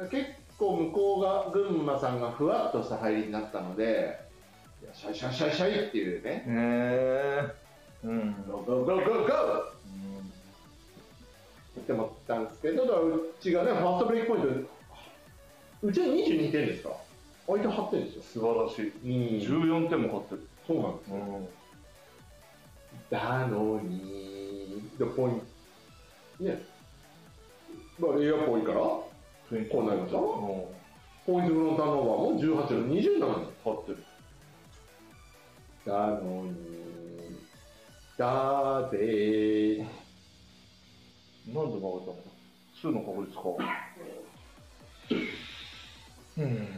[0.00, 4.18] ね、で結構向こうが群馬さんがふわっとした入りになったので、
[4.92, 7.61] シャイシャイシャイシャイっていうね、へえ
[8.04, 8.34] うん。
[8.48, 9.26] ゴーゴーゴーゴー。
[9.26, 9.72] ゴー
[11.80, 14.48] って思ったんですけど、だからうちがね、ファーストブレイクポイント、
[15.86, 16.90] うちは22点ですか？
[17.46, 18.22] 相手8点ですよ。
[18.22, 18.88] 素晴らしい。
[18.88, 19.68] うん。
[19.68, 20.48] 14点も勝ってる。
[20.66, 21.16] そうなんですよ。
[23.10, 25.42] だのに、でポイン
[26.38, 26.62] ト、ね、
[27.98, 29.06] まあ、レイアップ多いから、こ
[29.50, 30.24] うんうなりましたうん。
[31.26, 33.46] ポイントフロンターンオーバーも18の20なのに。
[33.64, 34.04] 勝ってる。
[35.84, 36.71] だのに、
[38.22, 39.84] だで、
[41.52, 42.16] なんで負けたの？
[42.80, 43.42] 数の確率か。
[46.38, 46.68] うん。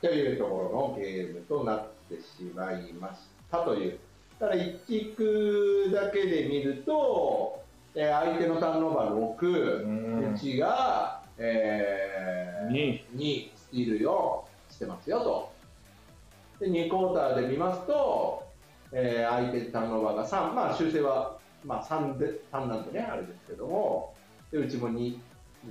[0.00, 3.18] というところのゲームとなってしまいまし
[3.50, 3.98] たという。
[4.40, 7.62] ただ1区だけで見ると、
[7.94, 15.52] えー相手のターンオーバー6、うちが、えー、に2スティール4してますよと。
[16.60, 18.43] で、2クォーターで見ますと、
[18.96, 24.14] えー相手ターンオーバーが3、まあ修正は、まあ、3, で3なんでね、あれですけども、
[24.52, 25.18] でうちも2、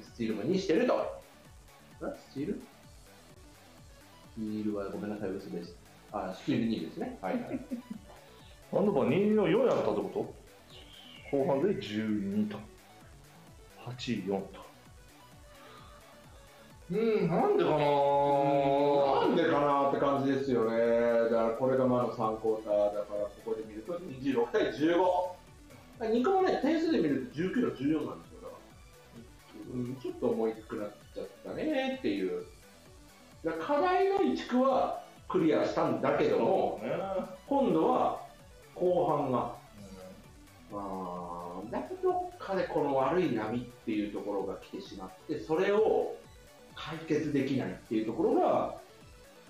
[0.02, 1.22] スティールも2してると。
[2.00, 2.62] スティール？
[4.36, 5.76] スティールはごめんなさい、嘘です。
[6.12, 7.18] あ、スティール2ですね。
[7.22, 7.60] はい、はい。
[8.74, 10.34] アンドバー2の4やったってこ
[11.32, 11.38] と？
[11.38, 12.58] 後半で12と
[13.88, 14.63] 84と
[16.92, 20.78] うん、なんでかななんでかなって感じですよね。
[21.30, 25.34] だからこれがまだ3クォーターだから、ここで見ると26対15。
[26.00, 28.42] 2個もね、点数で見ると19の14なんですよ。
[28.42, 32.46] だからうん、ちょっと重いくなっちゃったねっていう。
[33.66, 36.92] 課題の1区はクリアしたんだけども、ね
[37.48, 38.22] 今度は
[38.74, 39.56] 後半が、
[40.72, 46.16] まあ、だけどどっかでこの悪い波っていうところが来てしまって、それを
[46.76, 48.76] 解決できないっていうところが、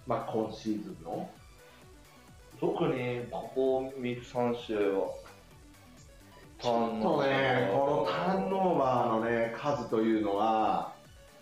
[0.07, 1.29] まあ、今シーズンの、
[2.59, 5.13] 特にここ3、3試合は
[6.63, 10.93] ちょっとね、このターンオーバーのね、数というのは、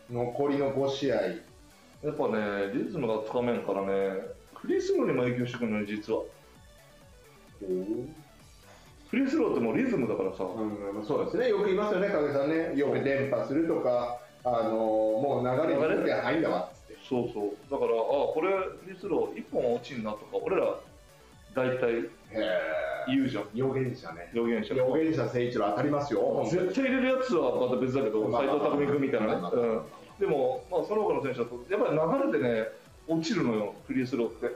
[0.10, 1.32] 残りの5試合、や
[2.10, 4.20] っぱね、リズムがつかめんからね、
[4.56, 6.24] フリースローにも影響してくるのよ、実は。
[9.10, 16.98] フリースローってもうリズムだからさ、うん、そうですね、よく言いますよね、影さんね、よく連覇するとか、あのもう流れに乗って入んだわって。
[17.08, 17.96] そうそう、だから、あ
[18.34, 20.76] これ、フリースロー1本落ちんなとか、俺ら、
[21.54, 22.08] 大体へ
[23.08, 24.30] 言うじゃん、予言者ね。
[24.34, 24.74] 予言者。
[24.74, 29.52] 予言者誠一郎当たりますよ、絶対入れるやつはまた別だけど、まあ斎藤匠君みたいなねまあ。
[29.52, 29.82] うん
[30.22, 31.98] でも、まあ、その他の選手だと、やっぱり
[32.30, 32.68] 流れでね、
[33.08, 34.46] 落ちるのよ、フリースローって。
[34.46, 34.54] ね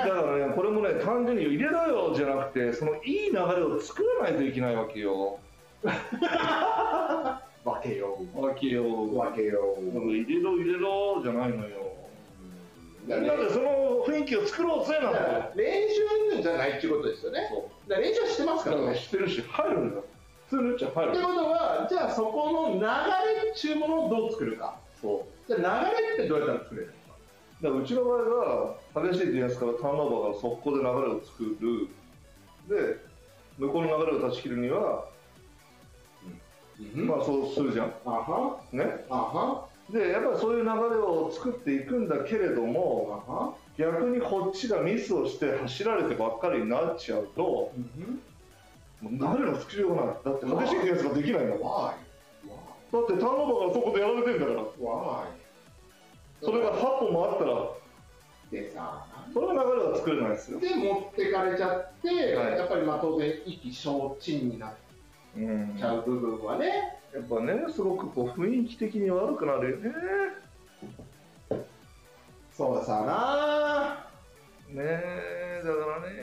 [0.00, 5.38] だからね、これもね、単純に入れろよじゃなくて、そのいい流れを作らないといけないわけよ。
[7.64, 8.40] 分けよう。
[8.40, 8.82] わけよ。
[8.84, 9.82] 分けよう。
[10.10, 11.94] 入れろ入れろじゃないのよ。
[13.08, 15.52] だだってその雰囲気を作ろうぜなんだよ。
[15.54, 15.88] 練
[16.34, 17.48] 習じゃないっていうことですよね。
[17.50, 18.94] そだ練習はしてますからね。
[18.96, 20.04] 知ってるし、入るんだよ。
[20.48, 21.10] 普通のうちは入る。
[21.10, 22.86] ってことは、じゃあそこの流れ
[23.50, 24.76] っていうものをどう作るか。
[25.00, 25.48] そう。
[25.48, 26.92] じゃあ流れってどうやったら作れるの？
[26.92, 26.98] か。
[27.62, 28.76] だからうちの場合は、
[29.10, 31.88] 激しいディフェンスからターンオーバーから速攻で流れを作る。
[32.68, 32.96] で、
[33.58, 35.08] 向こうの流れを断ち切るには、
[36.94, 37.88] まあそうするじゃん。
[38.72, 38.84] ね。
[39.90, 47.72] で、やっぱりそういう流れを作っていくんだけれどあも、は逆にこっちがミスをして走られてばっかりになっちゃうと、
[49.00, 50.14] もう流れの作りようがない。
[50.24, 51.60] だって激しいディフェンスができないんだもん。
[51.60, 53.00] だ?
[53.00, 54.62] ってターンオーバーからそこでやられてんだから。
[54.62, 55.26] Why?
[56.40, 57.70] それが8本もあったら、
[58.50, 60.60] でさ、その流れは作れないですよ。
[60.60, 64.74] で持ってかれちゃって、はいやっぱりまあ当然意気消沈になっ
[65.36, 69.92] うんちゃう部分はね、やっぱね、すごくこう雰囲気的に悪くなるよね。
[72.52, 74.06] そうさな
[74.68, 76.14] ねえ、だからね、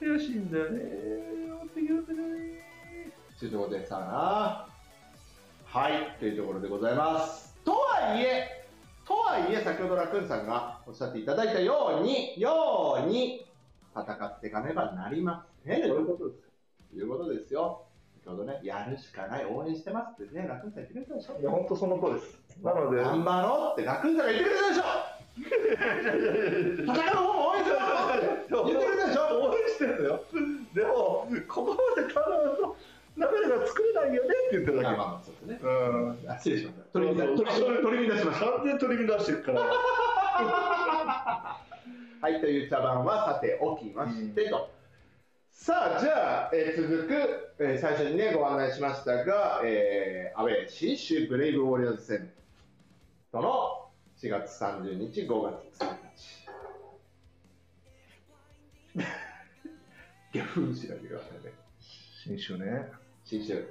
[0.00, 0.80] 悔しいんだよね。
[1.48, 2.62] 持ってきたね。
[3.36, 4.68] 主導でさな。
[5.64, 7.56] はい、というところでございます。
[7.64, 8.66] とはいえ、
[9.06, 13.46] とはいえ、先ほどラクーンさんがおっしゃっていただいたように、ように、
[13.94, 15.82] 戦っていかねばなりません。
[15.88, 16.47] そういうことですと
[16.96, 17.84] いうことですよ。
[18.24, 22.38] 先ほどね、やるしかない、応援してますってね、ラクーンさん言ってくれたでしょいや、本当その通りです。
[22.62, 24.82] なので、頑張ろうってラクーンさんが 言ってくれたでしょ
[25.38, 30.24] 戦う方も応援言ってくれたでしょ応援してるんだよ。
[30.74, 32.76] でも、ここまで頼むと、
[33.16, 34.96] 流れが作れないよねって言ってるだけ。
[34.96, 35.68] まあまあ、そうですね。
[35.68, 36.30] うん。
[36.30, 36.84] あ失礼しました。
[36.92, 37.36] 取り乱
[38.18, 38.46] しました。
[38.46, 39.60] 完全に取り乱してるから。
[42.20, 44.77] はい、という茶番はさておきましてと。
[45.60, 52.32] さあ、じゃあ、えー続く、えー最初にね、ご案内しましたが、えーアウェー、新州ブレイブウォリアーズ戦
[53.32, 53.90] との
[54.22, 55.96] 4月30日、5月1
[58.94, 59.04] 日。
[60.32, 61.52] ギャフンしないけませんね。
[62.24, 62.86] 新州ね。
[63.24, 63.66] 新州。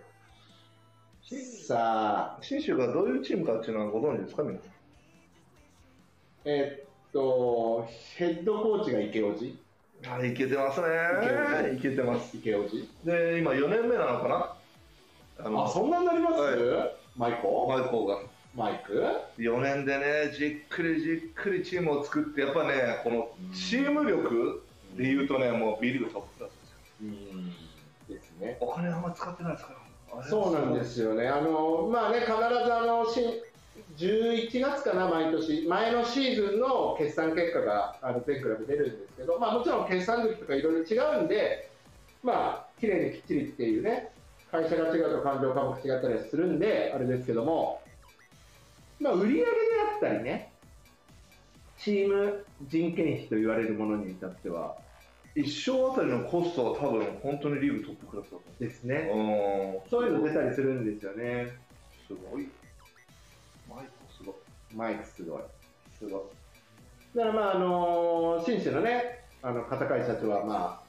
[1.67, 4.71] さあ、新州がどういうチームかっていうのはご存知ですか、皆さん。
[6.43, 9.66] えーっと、ヘッドコーチが池尾寺
[10.05, 10.87] あ、いけてますね。
[11.75, 12.37] いけてます。
[12.37, 15.55] 池尾寺で、今4年目なのかな？
[15.59, 17.67] ああ、そんなになります、はマイコ？
[17.67, 18.19] マイコーが。
[18.55, 19.03] マイク
[19.37, 24.63] ？4年でね、じっくりじっくりチームを作って、やっぱね、このチーム力
[24.95, 26.77] でいうとね、もう B リーグトップクラスですよ。
[27.01, 27.49] うん
[28.15, 28.57] ですね。
[28.59, 30.23] お金あんま使ってないですから。。
[30.23, 31.27] そうなんですすよね。
[31.27, 32.33] あの、まあね、必ず
[32.73, 33.23] あの、新
[33.97, 41.71] 11月かな、毎年、前のシーズンの決算結果があの全クラブ出るんですけど、まあもちろん決算時とかいろいろ違うんで、
[42.23, 44.11] まあ、綺麗にきっちりっていうね、
[44.51, 47.81] 会社が違うと感情科目違ったりはするんで、あれですけども、
[48.99, 49.47] まあ、売り上げで
[49.93, 50.51] あったりね、
[51.77, 54.75] チーム人件費と言われるものに至っては、
[55.35, 59.89] 一生あたりのコストは多分本当にリーグトップクラスだとですね、思う。
[59.89, 61.55] そういうの出たりするんですよね。
[62.07, 62.49] すごい。
[64.75, 65.41] マイクすごい。
[65.97, 67.17] すごい。
[67.17, 70.87] だからまああの新州のね、あの片貝社長はまあ、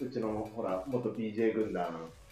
[0.00, 1.84] うちのほら、元 BJ 軍団、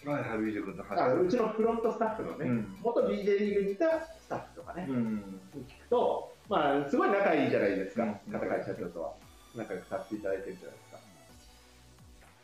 [0.05, 5.39] はいはい、ビージェ君とあうちのフロントスタッフのね、うん元 BJ リーグにいたスタッフとかね、うん。
[5.55, 9.13] 聞くと、まあすごい仲いいじゃないですか、うん片貝社長とは。
[9.55, 10.99] 仲良くさせていただいてるじゃないですか。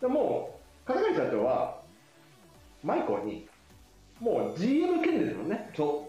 [0.01, 1.82] でもう、片貝社長は、
[2.84, 3.47] マイコに、
[4.19, 6.09] もう GM 権利ですもんね、そう。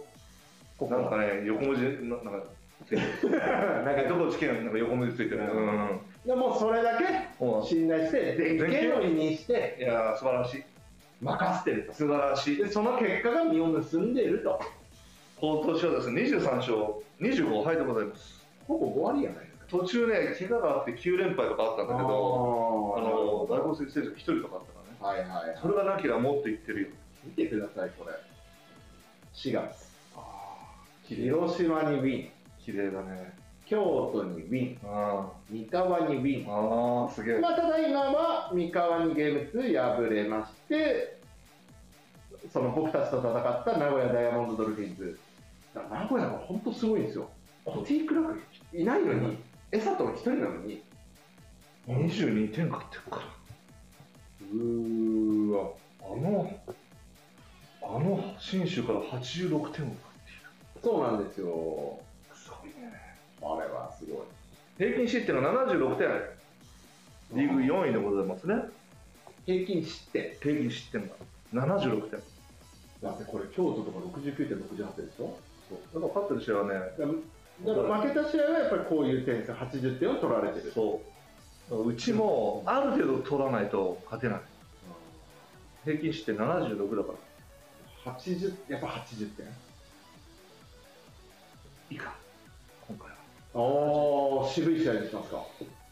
[0.80, 2.46] ここなんかね、横文字、ななんか。
[3.84, 5.40] なんかどこつけないなんか横文字ついてる。
[5.40, 6.00] うんうん。
[6.24, 7.04] でもうそれだけ
[7.44, 10.64] も信頼して、全権を委任して、ういやー、素晴らしい。
[11.20, 11.92] 任せてると。
[11.92, 12.56] 素晴らしい。
[12.56, 14.58] で、その結果が実を結んでいると。
[15.38, 16.76] 今年はですね、23勝、
[17.20, 18.46] 25敗でございます。
[18.66, 19.64] ほぼ5割やないですか。
[19.68, 25.24] 途中ね、怪我があって9連敗とかあったんだけど、ああの、大の学生選手が1人とかあったからね。
[25.28, 26.88] はいはい、それがなければもっといってるよ。
[27.24, 28.14] 見てください、これ。
[29.34, 29.89] 4月。
[31.16, 32.28] 広島にウィン。
[32.64, 33.32] 綺麗だね。
[33.66, 34.78] 京都にウィン。
[34.84, 36.50] あ三河にウィン。
[36.50, 37.38] あー、すげえ。
[37.40, 41.20] まあ、ただ今は三河にゲーム2敗れまして、
[42.52, 45.18] その僕たちと戦った名古屋ダイヤモンドドルフィンズ。
[45.74, 47.30] だから名古屋が本当すごいんですよ。
[47.64, 48.40] コティ・クラーク
[48.76, 49.38] いないのに、
[49.72, 50.82] エサトン一人なのに、
[51.86, 53.22] 22点勝ってるから。
[54.52, 55.70] うーわ。
[56.02, 56.60] あの、
[57.82, 60.09] あの新州から86点を。
[60.82, 62.00] そうなんですよ。
[62.34, 62.92] すごいね。
[63.42, 64.26] あれはすごい。
[64.78, 66.08] 平均失点が76点。
[67.32, 68.54] リーグ4位でございますね。
[69.46, 70.34] 平均失点。
[70.40, 71.14] 平均失点が
[71.66, 72.20] 76点。
[73.02, 75.36] だってこれ京都とか69.68点でしょ？
[75.94, 76.74] だから勝ってる試合はね、
[77.64, 80.72] だから負けた試合はやっぱりこういう点数80点を取られてる。
[80.74, 81.00] そ
[81.70, 81.88] う。
[81.88, 84.40] うちもある程度取らないと勝てない。
[85.84, 87.12] 平均失点76だか
[88.04, 88.12] ら。
[88.14, 89.46] 80やっぱ80点？
[91.90, 92.14] いいか、
[92.86, 93.16] 今回は。
[93.52, 95.44] おー、渋い試合にしますか。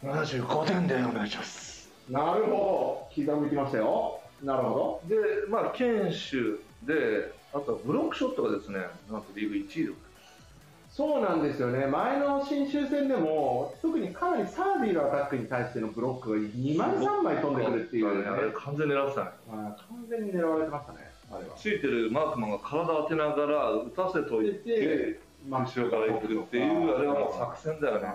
[0.05, 1.91] 75点でお願いします。
[2.09, 3.25] なるほど。
[3.25, 4.21] 刻んできましたよ。
[4.45, 5.17] なるほで、
[5.49, 8.79] まあ、堅守で、あとはブロックショットがですね、
[9.11, 10.99] なんとリーグ1位でございます。
[10.99, 11.05] ど。
[11.05, 11.87] そうなんですよね。
[11.87, 19.31] 前の新州戦でも、特にかなりサーディのアタックに対してのブロックが2枚、3枚飛んでくるっていう、ねあれ完全に狙ってたね。
[19.51, 20.99] まあ完全に狙われてましたね、
[21.33, 21.57] あれは。
[21.57, 28.09] ついてるマークマンが体当てながら打たせといて、まあ後ろから行くっていう、あれはもう作戦だよね。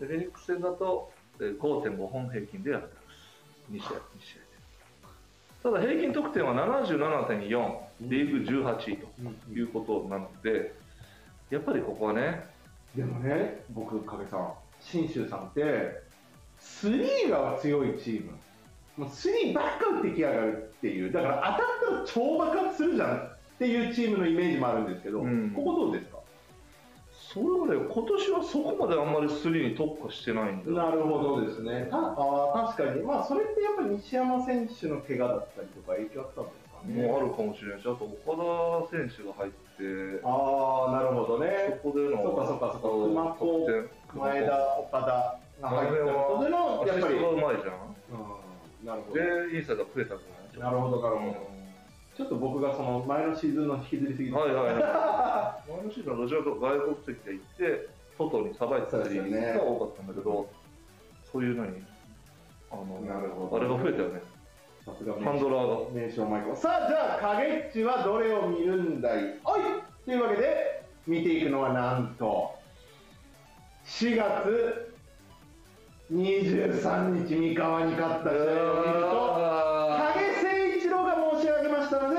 [0.00, 3.72] でフェニックス戦だとえー5.5本平均でやってます。
[3.72, 4.50] 2試合、2試合で。
[5.62, 9.06] ただ平均得点は77.4、リーグ18位と
[9.52, 10.74] いうことなので、
[11.50, 12.46] やっぱりここはね、
[12.94, 16.02] でもね、僕、影さん、信州さんって、
[16.58, 18.32] スリーが強いチーム
[18.96, 23.29] もうスリーばっか打ってきやがるっていうだから当たったら超爆発するじゃん
[23.60, 26.16] っていうチームのイメージもあるんですけど、うんここどうですか？
[27.12, 30.76] それはね、今年はそこまであんまりスリーに特化してないんだよ。
[30.78, 31.86] なるほどですね。
[31.90, 37.06] たあー確かに、まあ、それってやっぱり西山選手の怪我だったりとか影響あったんですかね？
[37.06, 41.76] もうあるかもしれないし、あと岡田選手が入って、ああ、なるほどね。
[41.84, 43.36] そこでのそっかそっかそっか
[44.08, 46.56] 熊前田、岡田が入ったことでの、
[46.88, 47.92] やっぱり、うまいじゃん。
[48.08, 48.24] う
[48.82, 49.20] ん、なるほど。
[49.20, 50.72] で、インサイド増えたんじゃない？
[50.72, 51.59] なるほど、なるほど。
[52.12, 55.70] うんちょっと僕がその前のシーズンの引きずりすぎて、はいはいはい。
[55.72, 57.88] 前のシーズンはどちらかと外国籍で行って、
[58.18, 60.48] 外にさばいてたりが多かったんだけど、
[61.32, 61.68] そういう何
[62.70, 64.22] あの、なるほどあれが増えたよね。
[64.84, 65.90] さすがハンドラーが。
[65.92, 69.60] 名称マイクさあじゃあ影っちはどれを見るんだいおい
[70.04, 72.54] というわけで見ていくのはなんと
[73.84, 74.94] 4月
[76.12, 82.10] 23日三河に勝った試合を見るとあ影誠一郎が申し上げましたの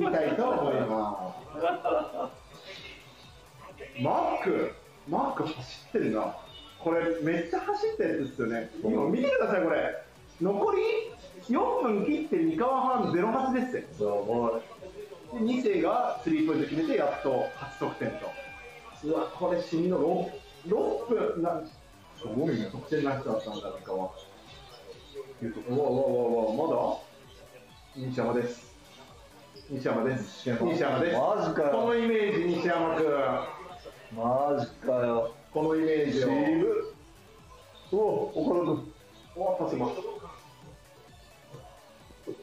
[0.00, 1.56] で見たいと思います。
[4.02, 4.72] マック
[5.08, 5.56] マック走
[5.88, 6.34] ってるな。
[6.82, 8.70] これめっちゃ走ったやつですよね。
[8.82, 10.02] 今見てくださいこれ。
[10.40, 10.80] 残り
[11.54, 14.24] 4分切って三河半08ですよ。
[14.26, 14.62] ーやばい。
[15.46, 18.30] で2世がスリーポイント決めてやっと初得点と。
[19.04, 20.30] うわこれしんど
[20.66, 20.68] い。
[20.68, 21.60] 6, 6分な
[22.18, 22.68] すごいね。
[22.72, 24.10] 得点なしだったんだ三河
[25.42, 25.98] いうとうわうわうわ
[26.54, 26.76] うわまだ？
[27.96, 28.69] 西山です
[29.72, 30.50] 西山です。
[30.50, 31.16] 西山です。
[31.16, 31.70] マジかよ。
[31.70, 33.06] このイメージ西山君。
[34.16, 35.30] マジかよ。
[35.54, 36.28] このイメージを。
[36.28, 36.92] 渋
[37.92, 37.96] お
[38.34, 38.92] 岡田君。
[39.36, 39.86] おパスマ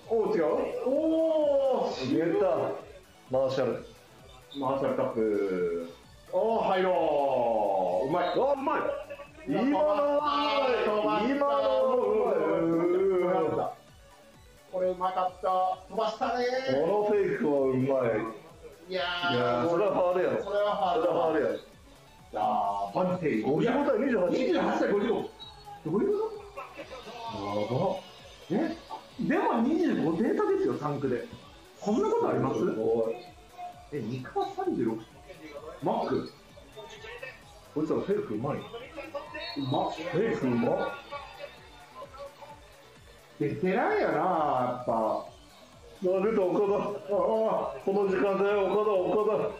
[0.09, 0.43] お違う？
[0.85, 0.89] お
[1.89, 2.45] お入れた。
[3.29, 3.85] マーシャル。
[4.57, 5.89] マーシャルタップ。
[6.31, 8.07] おー入ろう。
[8.07, 8.27] うまい。
[8.29, 8.79] あ、うまい。
[9.49, 9.83] 今のは
[10.85, 12.46] うまい。
[14.91, 15.47] うまかった。
[15.89, 16.45] 飛ばしたね。
[16.81, 18.19] このフェイクはうまい。
[18.89, 19.01] いや
[19.33, 20.43] いやー、それはファールやろ。
[20.43, 21.01] それはハード。
[21.01, 21.53] それはファールやろ。
[21.53, 21.59] い
[22.31, 24.11] やーバンテイ55対28。
[24.53, 26.31] 28対55どういうこ
[28.49, 28.53] と？
[28.53, 28.63] やば。
[28.69, 28.75] え？
[29.19, 31.25] でも25点差ですよタンクで。
[31.81, 32.59] こんなことあります？
[33.93, 34.99] え2か36
[35.83, 36.31] マック。
[37.75, 38.57] こいつらフェイクうまい。
[38.57, 38.61] う
[39.71, 39.91] まっ。
[39.91, 40.89] フェイクうまっ。
[43.39, 45.25] ベテランやなやっぱ
[45.99, 47.15] あ、出た岡田。
[47.15, 49.51] あこの時間だよ、岡田、岡あ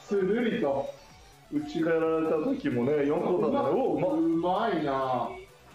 [0.00, 0.88] するりと
[1.52, 1.58] 田。
[1.58, 3.68] 内がやられた時もね、4個だね。
[3.70, 4.10] おう、うまっ。
[4.12, 5.28] うまいな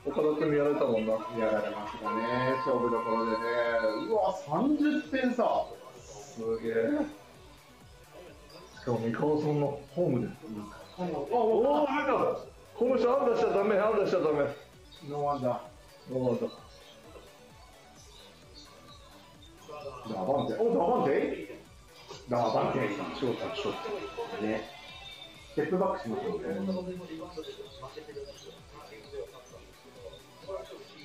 [0.06, 1.14] 岡田君にやられたもんな。
[1.14, 3.38] やられましたね勝負どころでね
[4.10, 6.74] うわ30点差すげえ。
[8.80, 10.28] しかも三河さんのホームで。
[10.98, 12.50] おおお、出た。
[12.78, 14.70] この人、安打しちゃダメ、安打しちゃダメ。
[15.10, 15.62] ノーワンダ
[16.12, 16.69] ノーアウト
[20.10, 21.48] ダバンテおダバンテ
[22.30, 22.80] ダバンテ
[23.20, 23.74] ショート、ショー
[24.38, 24.42] ト。
[24.46, 24.70] ね
[25.52, 26.46] ステップバックしましょうね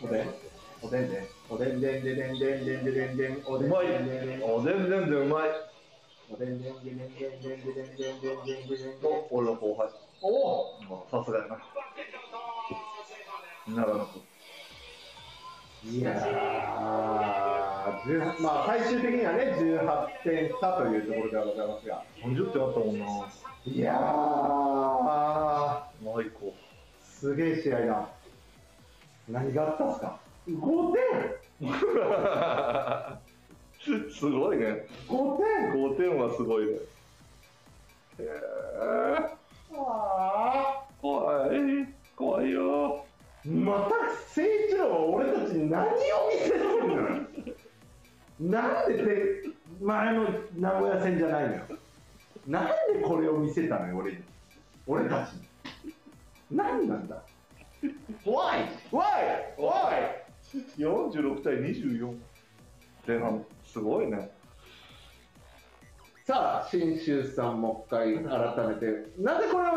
[0.03, 0.35] おでん
[0.83, 4.43] おでんでおでんでんででんでんでんででんでんおでうんでんでんでん。
[4.45, 5.51] お、全然でうまい。
[6.31, 7.73] おでんでんでんでんでんでんでんで
[8.13, 9.89] んでんでんでんでんお、俺の後輩。
[10.21, 11.59] おおさすがやな。
[13.75, 14.21] ならなく。
[15.87, 17.54] いやー、
[18.03, 22.03] 18まあ最終的にはね、18点差というところではございますが。
[22.23, 23.07] 30点あったもんな。
[23.67, 23.97] いやー、
[26.05, 26.53] マイコ。
[27.03, 28.09] すげえ試合だ。
[29.29, 30.19] 何があったんすか
[30.49, 31.05] ?5 点
[34.13, 34.87] すごいね。
[35.09, 36.73] !5 点5点はすごいね。
[36.73, 36.79] へ
[38.21, 38.25] え。
[39.77, 41.49] あ怖い。
[42.17, 43.07] 怖いよ。
[43.47, 43.95] ーまた誠
[44.41, 45.95] 一郎は俺たちに何を見
[46.39, 46.97] せてるの
[48.41, 49.49] なんでて
[49.81, 51.63] 前の名古屋戦じゃないのよ。
[52.47, 54.19] なんでこれを見せたのよ、俺に。
[54.87, 55.95] 俺たちに。
[56.51, 57.23] 何なんだ
[58.25, 58.69] ?Why?
[58.91, 59.57] Why?
[59.57, 60.25] Why?
[60.77, 62.15] 46対24。
[63.07, 63.45] 前半。
[63.65, 64.31] すごいね。
[66.27, 69.71] さあ、信州さん、もう一回改めて、なぜこれを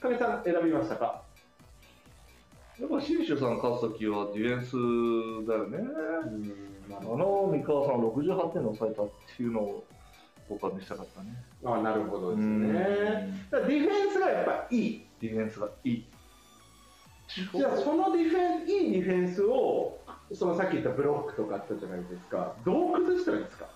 [0.00, 1.22] 影さん選びましたか？
[2.80, 5.78] やっぱ信州さん勝つときはディフェンスだよね。
[6.92, 9.84] なあの三河さんを68点で抑えたっていうのを
[10.48, 11.30] 僕は見せたかったね。
[11.64, 13.46] あなるほどですうんね。
[13.50, 15.06] だディフェンスがやっぱいい。
[15.20, 16.04] ディフェンスがいい。
[17.54, 19.98] じゃあ、そのディフェンいいディフェンスを、
[20.34, 23.66] そのさっき言ったブロックとかあったじゃないですか、どう崩したらいいですか？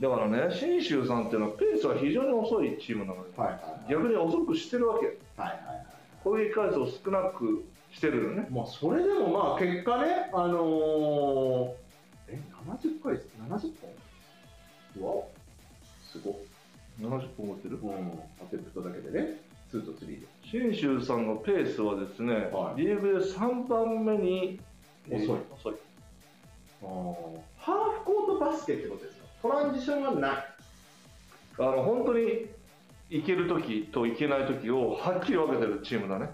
[0.00, 3.60] だからね、信州さんっていうのはペースは非常に遅いチームなので、はいはい
[3.90, 5.06] 逆に遅くしてるわけ。
[5.06, 5.86] はいはいはい。
[6.22, 8.46] こ攻撃回数を少なくしてるよね。
[8.50, 11.76] まあ、それでもまあ結果ね、あのー、え、
[12.68, 13.14] 70回、
[13.48, 13.72] 70
[14.98, 15.04] 本？
[15.06, 15.30] わお、
[16.12, 16.34] すごい。
[17.00, 17.78] 70本持ってる？
[17.82, 17.90] うん、
[18.40, 19.40] アテンプトだけでね、
[19.72, 20.26] 2と3で。
[20.44, 24.60] 信州さんのペースはですね、はいリーグで3番目に
[25.10, 25.74] 遅いえー遅い。
[26.82, 29.24] あーハーフコートバスケってことですか？
[29.42, 30.32] トランジションはない。
[31.60, 32.46] あの本当に
[33.10, 36.28] いけるときといけないときをはっきり分けてるチームだね。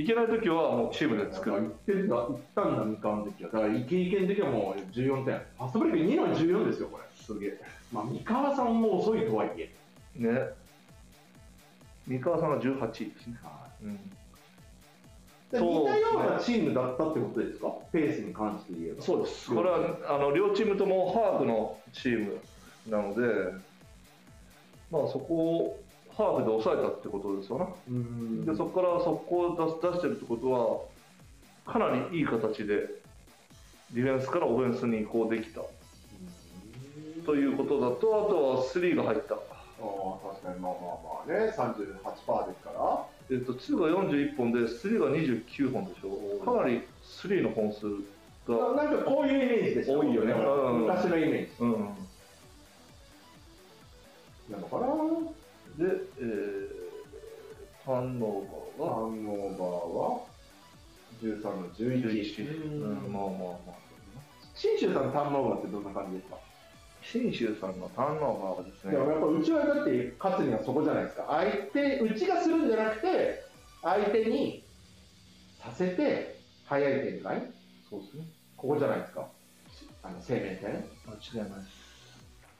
[0.00, 1.74] いけないときはもうチームで作る。
[1.84, 3.50] てんだ、言ったんだ、三河の時は。
[3.50, 5.34] だから、イケイケの時はもう14点。
[5.34, 7.04] ファストブレイク2の14ですよ、これ。
[7.16, 7.60] すげえ。
[7.92, 9.70] まあ、三河さんも遅いとはいえ。
[10.14, 10.50] ね。
[12.06, 13.38] 三河さんが18位ですね。
[13.82, 13.96] うん、
[15.50, 17.72] でそう似たようなチームだったってことですか？
[17.92, 19.02] ペースに関して言えば。
[19.02, 19.54] そうです。
[19.54, 22.38] これはあの両チームともハーフのチーム
[22.88, 23.52] なので、
[24.90, 25.80] まあそこを
[26.18, 27.68] ハーフで抑えたってことですよな。
[27.88, 32.88] うんでそこから速攻を出出してるってことは、かなりいい形で
[33.94, 35.62] ディフェンスからオフェンスに移行できた
[37.24, 39.34] ということだと、あとはスリーが入った。
[39.34, 39.38] あ
[39.80, 43.06] あ、確かに、まあまあまあね、38%ですから。
[43.30, 46.44] えっと、2が41本で、スリーが29本でしょ。
[46.44, 47.86] かなりスリーの本数
[48.48, 51.72] が、ななんかこういうイメージでしょ多いよねうん昔のイメージうん。
[54.50, 54.86] なのかな
[55.78, 55.84] で、
[56.18, 56.68] えー、
[57.84, 60.20] ターンオーターバーがンオーバーは
[61.22, 62.02] ？13の11。
[62.02, 62.74] 11。
[63.04, 63.32] うん、まあまあ
[63.64, 63.74] まあ。
[64.54, 66.36] 信州さんのターンオーバーってどんな感じですか？
[67.00, 71.26] 信州さんのターンオーバーはですねで、もやっぱうちはだって勝つにはそこじゃないですか。
[71.30, 73.44] 相手、うちがするんじゃなくて、
[73.82, 74.64] 相手に
[75.62, 77.42] させて、早い展開？
[77.88, 78.24] そうですね。
[78.56, 79.28] ここじゃないですか？
[80.02, 80.70] あの、生命点。
[81.06, 81.88] 間違いないです。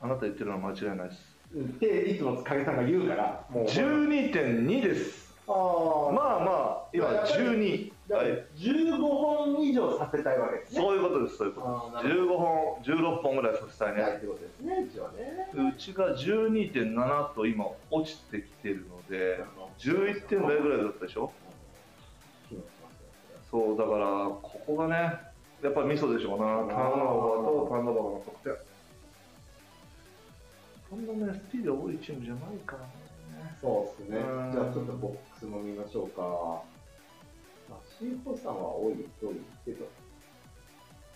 [0.00, 1.27] あなた言ってるのは間違いないです。
[1.56, 3.64] って、いつも影さんが言うから、もう。
[3.64, 5.34] 12.2です。
[5.46, 6.52] あーまあま
[6.84, 7.58] あ、今やっぱり12。
[7.58, 10.80] はいだから15本以上させたいわけですね。
[10.80, 11.98] そういうことです、そういうこと。
[11.98, 14.02] 15本、16本ぐらいさせたいね。
[14.16, 15.70] ってことですね、うちはね。
[15.70, 19.44] うちが12.7と今落ちてきてるので、
[19.78, 21.30] 11点台ぐらいだったでしょ？
[23.50, 24.06] そう、だから、
[24.40, 24.94] ここがね、
[25.62, 26.46] やっぱりミソでしょうな。
[26.46, 28.54] ターンオーバーとターンオーバーの得点。
[30.88, 33.54] そんなね、スティール多いチームじゃないからね。
[33.60, 34.52] そうですねうん。
[34.52, 36.22] じゃあちょっとボックスも見ましょうか。
[37.68, 39.86] まあ、シーホさんは多い多いけど。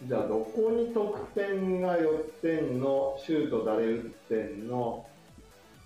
[0.07, 5.07] じゃあどこに得点が寄ってんの、シュート誰打ってんの、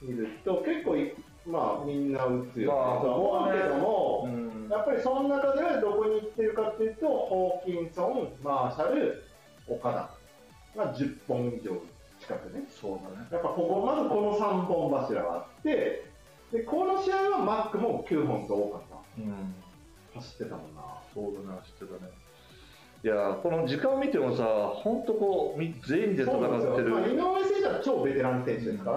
[0.01, 1.13] 見ると結構い、
[1.47, 2.79] まあみんな打つよね。
[2.79, 9.23] まあとは思うけども、うんやっぱりその中でどこに行ってるかっていうと、ホーキンソン、マーシャル、
[9.69, 9.93] 岡
[10.75, 11.81] 田が10本以上
[12.27, 12.67] 近くね。
[12.69, 13.29] そうだね。
[13.31, 16.05] やっぱここ、まずこの3本柱があって、
[16.53, 19.23] で、この試合はマックも9本と多かった。
[19.23, 19.55] うん。
[20.15, 20.83] 走ってたもんな。
[21.15, 22.11] そうだね、知ってたね。
[23.05, 27.17] いや、この時間見てもさ、本当こう、み全員で戦ってよまあ、井る。
[27.17, 28.97] 上選手は超ベテラン選手ですから、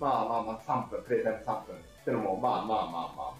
[0.00, 2.90] まあまあまあ3分、プレータイム3分ってのも、まあまあまあまあ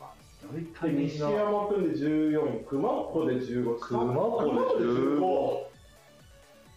[0.01, 0.15] まあ。
[0.45, 0.93] 大で体。
[1.05, 5.65] 西山君で14、熊子で15、熊子で15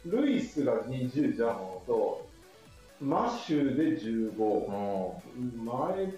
[0.06, 2.27] ルイスが20じゃんと、
[3.00, 4.36] マッシュで15。
[4.36, 6.14] うん前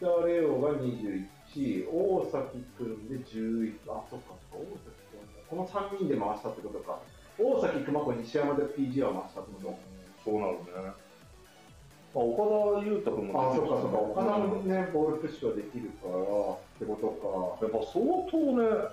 [0.00, 6.98] 田レオが21、大崎君で11、あ、そっか、大崎君、この3人で回したってことか。
[7.38, 9.78] 大崎、熊子、西山で PG は回したってこ
[10.24, 10.58] そうなるね。
[12.14, 18.88] まあ、岡田裕太君ともあ、そっか、そっか、岡田もうんね、ボールプッシュができるから、ってことやっぱ相当ね、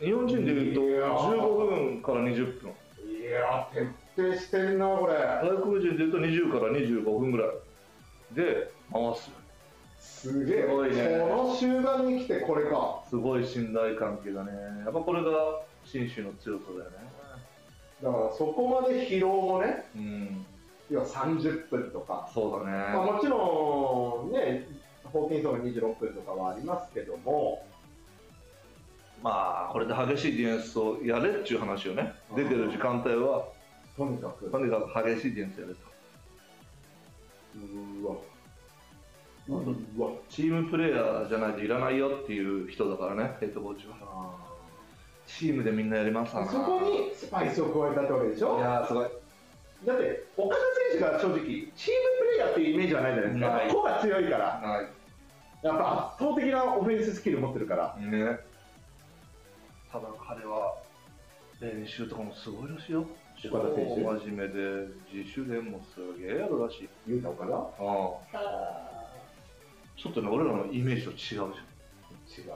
[0.00, 2.70] 日本人でいうといやー15分から20分。
[2.70, 2.76] か。
[2.98, 5.14] いやー、徹底してんな、これ。
[5.14, 7.48] 外国人でいうと20から25分ぐらい
[8.34, 9.30] で回す。
[9.98, 10.62] すげえ。
[10.62, 13.02] すごいねこの集団に来てこれか。
[13.08, 14.52] すごい信頼関係だね。
[14.84, 15.30] やっぱこれが
[15.84, 16.96] 信州の強さだよね。
[18.02, 20.46] だから、そこまで疲労もね、うん、
[20.90, 22.28] 要は30分とか。
[22.34, 22.72] そうだね。
[22.72, 24.66] まあ、もちろんね、
[25.04, 27.64] ホーキンソンが26分とかはありますけども、
[29.22, 32.12] まあ、これで激しいディフェンスをやれっていう話よね。
[32.34, 33.46] 出てる時間帯は、
[33.96, 35.80] とにかく、とにかく激しいディフェンスやれと。
[37.54, 38.14] うわ、
[39.96, 43.96] うわ、チームプレーヤーじゃないといらないよっていう人だからね、ヘッドコーチは。
[45.26, 48.58] チームでみんなやりますからそこにスパイスを加えたってわけでしょ？
[48.58, 49.08] いやー、すごい。
[49.84, 50.62] だって、岡田
[50.92, 54.86] 選手が正直、チームプレーヤーっていうイメージはないじゃないですか、個が強いから、はい。
[55.66, 58.38] やっぱ圧倒的なオフェンススキル持ってるから、ね。
[59.92, 60.76] ただ彼は、
[61.60, 63.06] 練習とかもすごいらしいよ。
[63.48, 66.88] 岡田選手超真面目で、自主練もすげえやるらしい。
[67.08, 67.58] 言うた岡田あ
[68.34, 69.12] あ。
[69.96, 71.46] ちょっとね、俺らのイメージと違うじゃん。
[71.46, 72.52] 違う。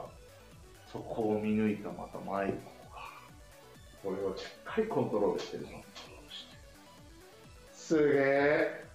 [0.91, 2.53] そこを見抜いたまたマイコ
[2.95, 3.01] が
[4.03, 5.69] これをしっかりコントロールしてるの。
[7.71, 8.85] すげえ。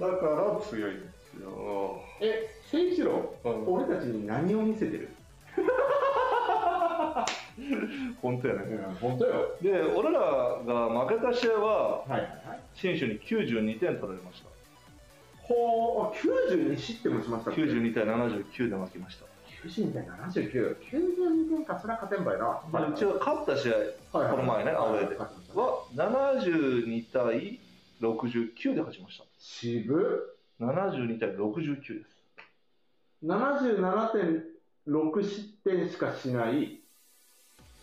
[0.00, 5.10] だから強いんですよえ、誠一郎、うん俺たちに何を見せてる？
[8.20, 8.60] 本当やね。
[9.00, 9.56] 本当よ。
[9.60, 12.60] で俺らが負けた試合ははいはいはい。
[12.74, 14.48] 新州に92点取られました。
[15.42, 19.26] ほう、あ92失点もしましたっけ？92対79で負けました。
[19.66, 20.76] 92対79。
[20.90, 22.60] 92点か、それは勝てんばいな。
[22.86, 23.72] でうちは勝った試合
[24.18, 24.30] はいはい。
[24.30, 25.16] この前ねアウェーで。
[25.16, 25.60] 勝ちましたね。
[25.60, 27.60] は72対
[28.00, 29.24] 69で勝ちました。
[29.38, 32.20] 渋72対69です。
[33.24, 36.79] 77.6失点しかしない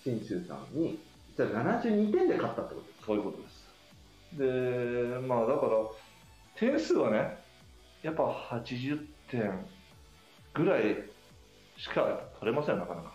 [0.08, 0.98] 信州さんに、
[1.36, 1.50] じゃあ
[1.82, 2.88] 72点で勝ったってこと？
[2.88, 3.68] ですそういうことです。
[4.38, 5.72] でまあだから
[6.56, 7.38] 点数はね
[8.04, 9.66] やっぱ80点
[10.54, 10.96] ぐらい
[11.78, 13.14] しか取れませんなかなか。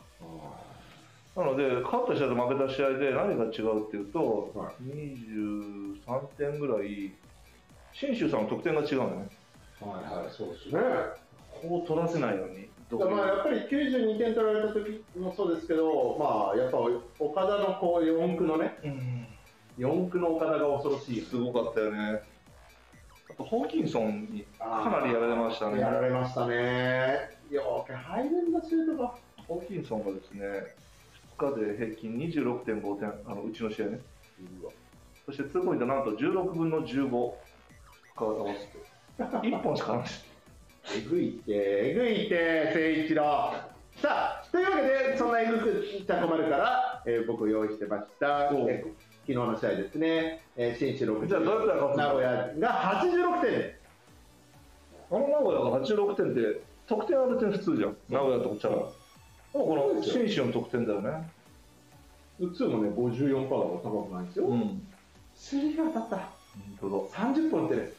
[1.34, 7.11] なので勝った試合と負けた試合で何が違うっていうと、は23点ぐらい
[7.95, 9.30] 信州さんの得点が違うんだよね。
[9.80, 10.80] はいはい、そうですね。
[11.49, 12.68] こう取らせないように
[12.99, 16.78] まあやっぱり92点取られた時もそうですけど、まあやっぱ
[17.18, 19.26] 岡田のこう4区のね、うん
[19.78, 21.22] 4区の岡田が恐ろしい。
[21.22, 22.20] すごかったよね。
[23.30, 25.80] あとホーキンソンにかなりやられましたね。
[25.80, 27.30] やられましたね。
[27.51, 29.14] よく入るんだ、シュートが。
[29.49, 30.43] ホーキンソンがですね
[31.38, 34.01] 2日で平均26.5点あのうちの試合ね。
[35.24, 37.09] そしてツーポイントなんと16分の15
[38.16, 38.78] 合わせて
[39.24, 40.31] 1本しかないです
[40.90, 43.54] えぐいって、えぐいって、誠一郎。
[44.00, 48.50] さあ、というわけで、そんなえぐくたこまるから、えー僕用意してました。
[49.22, 53.78] 昨日の試合ですね、えー、新州60じゃあどうやったら勝つの名古屋が86点で
[55.10, 58.88] あの名古屋が86点って得点ある点普通じゃん名古屋とこっちゃらもう
[59.52, 61.10] この信州の得点だよね
[62.40, 62.46] す。
[62.46, 64.46] 普通もね、54%が高くないんですよ。
[64.46, 64.82] うん
[65.34, 66.28] スリーが当たった。
[66.80, 67.96] 本30本打ってる。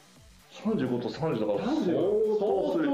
[0.61, 1.85] 35と30だから相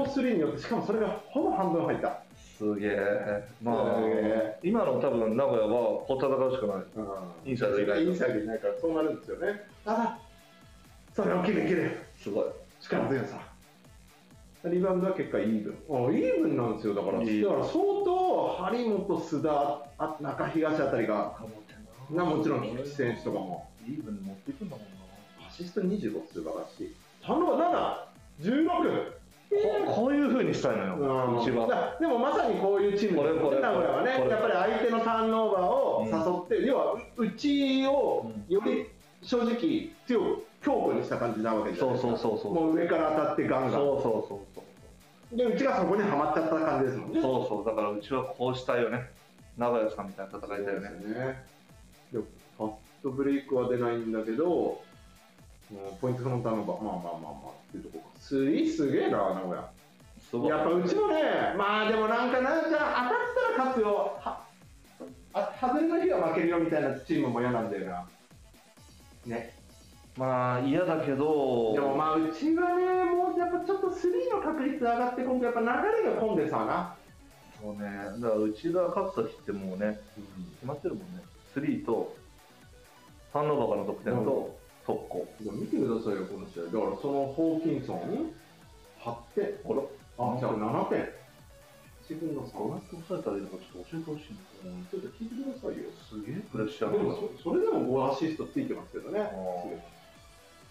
[0.04, 2.22] 当スリーによって、しかもそれがほぼ半分入った。
[2.58, 4.00] すげえまあ
[4.62, 9.62] 今の多分名古屋は戦うしかないインサイド以外インサイドいないからそうなるんですよね。
[9.84, 10.18] ただ、
[11.14, 11.98] それを切る切る。
[12.16, 12.44] すごい
[12.80, 13.40] 力強さ。
[14.64, 15.74] リバウンドは結果イーブン。
[16.08, 16.94] あイーブンなんですよ。
[16.94, 17.32] だから、だから
[17.64, 21.38] 相当、張本、須田、あ中東あたりが、
[22.10, 24.84] なもちろん菊池選手とかも、イーブン持っていくんだもん
[25.40, 26.94] なアシスト25素晴らしい。
[27.30, 29.20] ターンオーバー7、16。
[29.50, 31.66] ここういうふうにしたいのよ、うちは。
[31.66, 38.86] だでもまさにこういうチームこれこれ名古屋はねやっぱり相手のターンオーバーを誘って、要はうちをより
[39.22, 42.54] 正直強く強固にした感じなわけじゃそうないですかそうそうそう。
[42.54, 44.62] もう上から当たってガンガンそうそうそうそ
[45.34, 45.36] う。
[45.36, 49.10] でうちがそこにはまっちゃった感じですもんねそうそう、だからうちはこうしたいよね。
[49.58, 50.88] 名古屋さんみたいな戦いだよね。
[50.88, 51.44] そうですね
[52.56, 54.80] ファストブレイクは出ないんだけど
[55.70, 58.18] もうポイントのターンオーバーまあまあまあまあっていうところか。
[58.18, 59.70] スリーすげえな名古屋。
[60.48, 62.80] やっぱうちもね、まあでもなんかなんか当たっ
[63.56, 64.44] たら勝つよ、は
[65.32, 68.06] あ外れの日は負けるよみたいなチームも嫌なんだよな。
[69.26, 69.52] ね、
[70.16, 76.94] まあ嫌だけど、でもまあうちはね、もうやっぱちょっとスリーの確率上がって今回やっぱ流れが混んでさな。
[77.60, 77.80] そうね、
[78.20, 81.22] だからうちが勝つときってもうね、決まってるもんね。
[81.52, 82.14] スリーと、
[83.32, 84.59] ファンノーバーからの得点と、
[84.90, 85.28] 速攻。
[85.52, 86.64] 見てくださいよ、この試合。
[86.64, 88.32] だからそのホーキンソン、
[88.98, 91.20] 8点、あら、あ、じゃあ7点。
[92.10, 94.74] 自分の差どうやって抑えたらいいのかちょっと教えてほしいな。
[94.90, 95.94] ちょっと聞いてくださいよ。
[95.94, 99.20] すげえプレッシャーでもそそれでも5アシストついてますけどね。
[99.20, 99.30] あ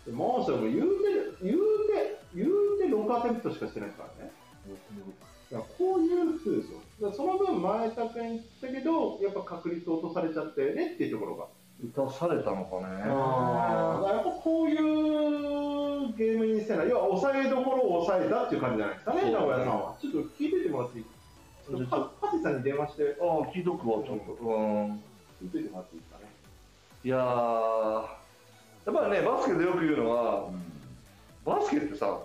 [0.03, 4.31] でマーシャルも言うて、言うて、言うて6アテンプトしかしてないですからね。
[5.49, 6.83] だからこういう風ですよ。
[6.99, 11.47] だからその分、前田君言ったけど、やっぱ確率落とされちゃったよねっていうところが。
[11.81, 12.83] 打たされたのかね。
[12.83, 19.95] だからやっぱこういうゲームにしてない、要は抑えどころを抑えたっていう感じじゃないですかね、名古屋さんは。
[20.01, 24.33] ちょっと聞いててもらっていいちょっとパパセさんに電話して、ああ、聞いとくわ、ちょっと。
[24.33, 25.01] うん。
[25.41, 26.25] 聞いててもらっていいですかね？
[27.05, 27.21] いやー、
[28.01, 30.49] やっぱりね、バスケでよく言うのは、
[31.45, 32.19] バスケってさ、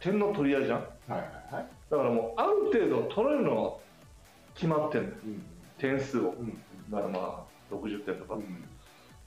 [0.00, 0.78] 点の取り合いじゃん。
[0.78, 1.20] はいはい
[1.54, 1.66] はい。
[1.90, 3.74] だからもう、ある程度取れるのは
[4.54, 5.42] 決まってんのよ、うん。
[5.78, 6.30] 点数を。
[6.30, 6.60] うん。
[6.90, 8.34] だからまあ、60点とか。
[8.34, 8.67] うん。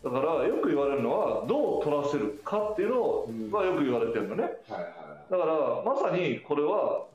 [0.03, 4.43] だから、よく言われるのは、どう取らせるかっていうのうんはよく言われてるのね。
[4.43, 4.87] はいは
[5.29, 5.31] い。
[5.31, 7.05] だから、まさにこれは、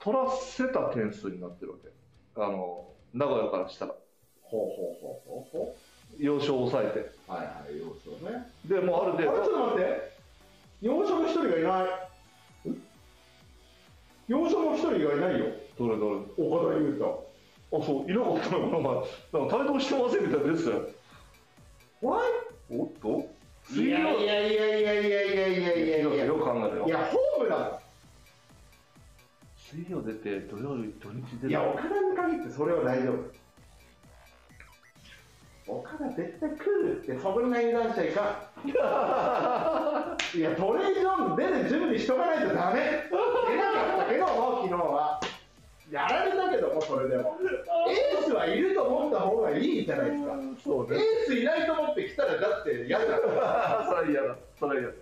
[0.00, 1.88] 取らせた点数になってるわけ。
[2.36, 3.94] あの、名古屋からしたら。
[4.42, 5.76] ほうほうほうほうほ
[6.18, 7.00] 要所を抑えて。
[7.00, 7.32] う。
[7.32, 8.52] はいはい、要素ね。
[8.66, 10.14] で、もうあるあれ、ちょっ程度、と待って。
[10.82, 12.74] 要所の一人がいない。
[14.28, 15.00] 要所の一人がい
[15.32, 15.46] ないよ。
[15.78, 16.46] どれどれ。
[16.46, 17.34] 岡田優太。
[17.82, 20.94] そういなかったのこの前なんかしてませんみたいなやつ
[22.02, 22.22] よ What?
[22.70, 23.28] おっと？
[23.72, 25.76] いやいやいやいやいやいやいやいや。
[25.76, 27.80] いやいやよく考えたよいやホームだも
[29.56, 33.32] 水曜出て土曜日土日出んいや岡田に限ってそれは大丈夫。
[35.66, 38.68] 岡田絶対来るってそんな油断しちゃいかん。
[38.68, 43.08] いやトレージョン出る準備しとかないとダメ。
[43.48, 45.20] 出なかったけども昨日は
[45.94, 47.36] やられたけどもそれでも。
[47.88, 50.32] エースはいると思った方がいいじゃないですか。
[50.64, 54.36] そうエースいないと思って来たらだって嫌だそれは嫌だ。
[54.58, 54.96] それは嫌だ。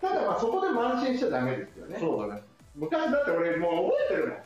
[0.00, 1.96] ただまあそこで慢心しちゃダメですよね。
[1.98, 2.42] そうだね。
[2.76, 4.38] 昔だって俺もう覚えてるもん。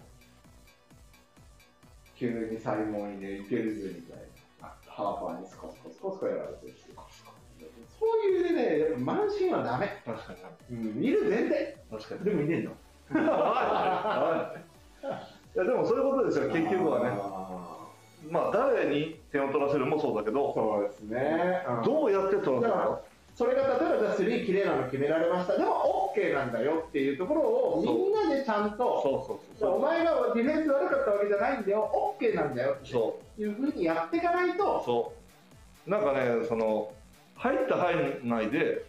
[2.16, 4.18] 急にサイモンでいけるぜみたい
[4.62, 4.74] な。
[4.86, 6.86] ハーパーにスコスコスコスコやられてるし。
[8.00, 10.32] そういうねやっぱ慢心はダメ、確か
[10.70, 10.76] に。
[10.76, 11.76] うん、見る前提。
[11.90, 12.24] 確かに。
[12.24, 12.72] でも見ねえの
[15.02, 17.10] いやでもそういうことですよ結局はね。
[17.12, 17.88] あ
[18.30, 21.84] まあ誰に点を取らせるもそうだけーどそうですね、うん。
[21.84, 23.00] どうやって取らせるか
[23.34, 25.56] それが例えばじゃあスリー綺麗なの決められました。
[25.56, 34.80] でも OK なんだよっていうところをみんなでちゃんとそうそうそうお前がディフェンス悪かったわけじゃないんだよ OK なんだよそっていうふうにやっていかないと。
[34.82, 35.12] うそ
[35.86, 35.90] う。
[35.90, 36.92] なんかねその
[37.36, 38.84] 入った入んないで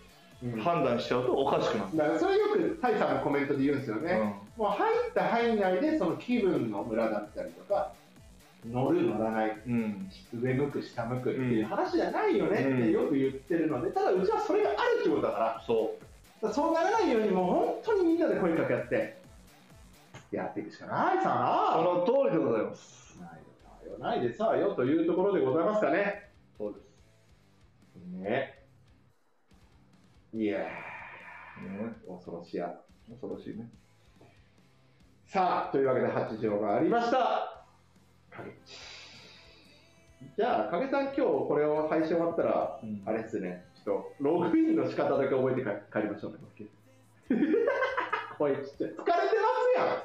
[0.63, 7.93] 判断しちゃうとおかしくなる、だからそれよくタイさんのコメントで言うんですよね、もう入った入んないでその気分のムラだったりとか
[8.69, 9.73] 乗る乗らないうん。
[9.73, 15.63] うん上向く下向くっていう話じゃないよねってよく言ってるのでただうちはそれがあるってことだから。
[15.65, 15.95] そ
[16.41, 19.17] だからそうならないようにもう本当にみんなで声かけ合って
[20.31, 21.77] やっていくしかないさ。
[21.79, 23.19] うそなの通りでございます。
[23.19, 26.29] ないよないでさよというところでございますかね。
[26.57, 26.83] そうです。
[28.23, 28.52] ね
[30.33, 30.65] いやね。
[32.07, 32.73] ー恐ろしや。
[33.09, 33.69] 恐ろしいね。
[35.25, 37.65] さあ、というわけで8条がありました。
[40.37, 43.03] じゃあ、影さん、今日これを配信終わったら、うん。
[43.05, 45.67] あれですね、ちょっとログインの仕方だけ覚えて帰
[45.99, 46.37] 帰りましょうね。
[48.37, 48.89] 声ち っちゃい。
[48.91, 50.03] 疲れてますやん。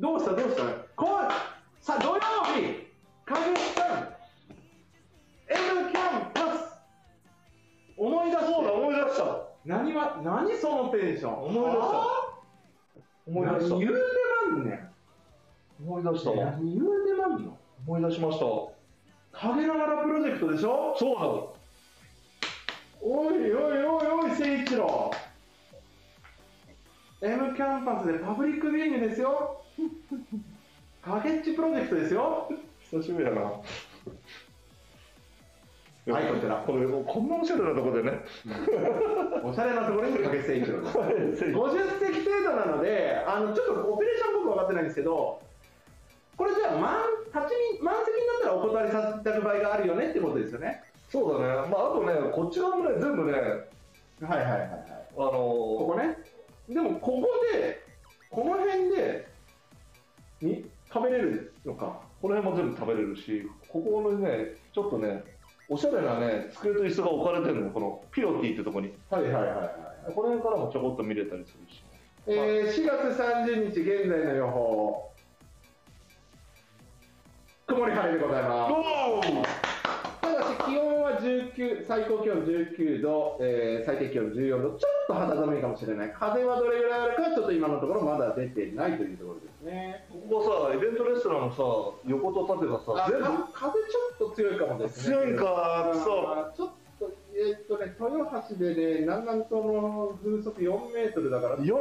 [0.00, 0.32] どうした？
[0.34, 0.62] どうした？
[0.96, 2.20] こいさあ、土曜
[2.54, 2.92] 日、
[3.24, 4.14] 影さん、
[5.48, 5.91] パス
[8.02, 9.46] 思い出そうだ、思い出した。
[9.64, 11.44] 何は、何そのテンション？
[11.44, 11.86] 思い出した。
[11.86, 12.34] は
[13.28, 13.74] 思い出した。
[13.76, 14.00] 何言うて
[14.50, 14.90] まんねん。
[15.86, 16.36] 思い出したわ。
[16.50, 17.58] 何言うてまんの？
[17.86, 18.44] 思い出しました。
[19.32, 20.96] 影ながらプロジェクトでしょ？
[20.98, 21.20] そうだ
[23.04, 25.10] おいおいおいおい、誠一郎。
[27.20, 29.62] M キャンパスでパブリックビューイングですよ。
[31.02, 32.48] 影っちプロジェクトですよ。
[32.90, 33.52] 久しぶりやな
[36.10, 38.24] はいこちらこれこんなおしゃれなとこでね
[39.44, 41.44] おしゃれなところに影誠一郎です。
[41.44, 45.40] 50席程度なので、あのちょっとオペレーション僕分かってないんですけど、
[46.36, 50.82] これじゃあ満立ちに満席になったらお断りさせた場合があるよねってことですよね。
[51.08, 53.42] そうだねまああとねこっち側もね全部ねはい
[54.22, 54.68] はいはいはい。
[55.16, 56.18] あのここね。
[56.68, 57.80] でもここで、
[58.30, 59.28] この辺で、
[60.40, 62.00] に食べれるのか？
[62.20, 65.24] この辺も全部食べれるしここのねちょっとね
[65.72, 69.64] おしゃれなね机と椅子が置かれてるのよこのピロティってとこにはいはいはいは
[70.10, 70.12] い。
[70.12, 71.82] この辺からもちょこっと見れたりするし
[72.26, 75.10] えー、4月30日現在の予報。
[77.66, 79.61] 曇り晴れでございます。
[80.66, 86.12] 気温は19、最高気温19度、えー最低気温14度、ちょっと肌寒いかもしれない。
[86.12, 90.06] 風はどれぐらいあるか、ちょっと今のところまだ出てないというところですね。
[90.10, 91.62] ここさイベントレストランのさ
[92.06, 93.24] 横と縦がさあ全部？
[93.24, 95.16] か風ちょっと強いかもですね。
[95.16, 96.00] 強いんかそ
[96.56, 101.74] ちょっと、えーっとね、豊橋でね、南南東の風速4メートルだから、4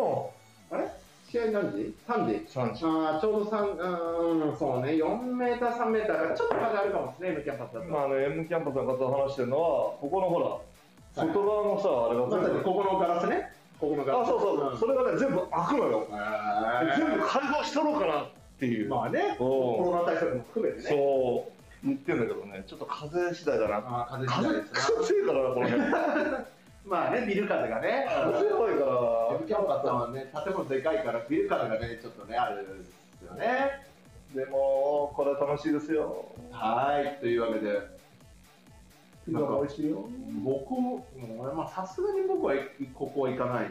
[0.72, 0.88] あれ？
[1.31, 2.85] 試合何時 ?3 時？3時。
[2.85, 6.17] あーちょうど3、うん、そうね、4メーター、3メーター。
[6.17, 7.85] だから、ちょっと風あるかもですね、M キャンパスだと。
[7.87, 9.69] まあね M キャンパスの方と話してるのは
[10.01, 10.39] ここのほ
[11.15, 12.35] ら外側のさあれが全部。
[12.35, 13.51] まさにここのガラスね。
[13.79, 14.27] ここのガラス。
[14.27, 14.77] あそうそうそう。
[14.79, 16.07] それがね全部開くのよ。
[16.97, 18.29] 全部開放しとろうかなっ
[18.59, 18.89] ていう。
[18.89, 19.43] まあね、お
[19.83, 20.83] コロナ対策も含めてね。
[20.83, 21.87] そう。
[21.87, 22.63] 言ってんだけどね。
[22.67, 23.77] ちょっと風次第だな。
[23.77, 25.81] あー風風強いですねクソ強いからなこの辺
[26.85, 28.07] まあね、ビル風がね。
[28.09, 29.47] 風弱いから。
[29.47, 33.91] キャンパスはね、建物でかいから、ビル風がね、ちょっとね、あるんですよね。
[34.33, 36.25] でもこれ楽しいですよ。
[36.51, 37.79] はい、というわけで、
[39.25, 40.09] ピザも美味しいよ。
[40.43, 41.05] 僕も、
[41.37, 42.55] 俺まあさすがに僕は
[42.95, 43.69] ここは行かない。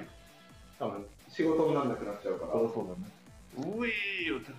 [0.79, 2.53] 多分仕事にならなくなっちゃうから。
[2.53, 2.87] そうそう
[3.57, 3.77] だね。
[3.79, 4.53] ういー言うて。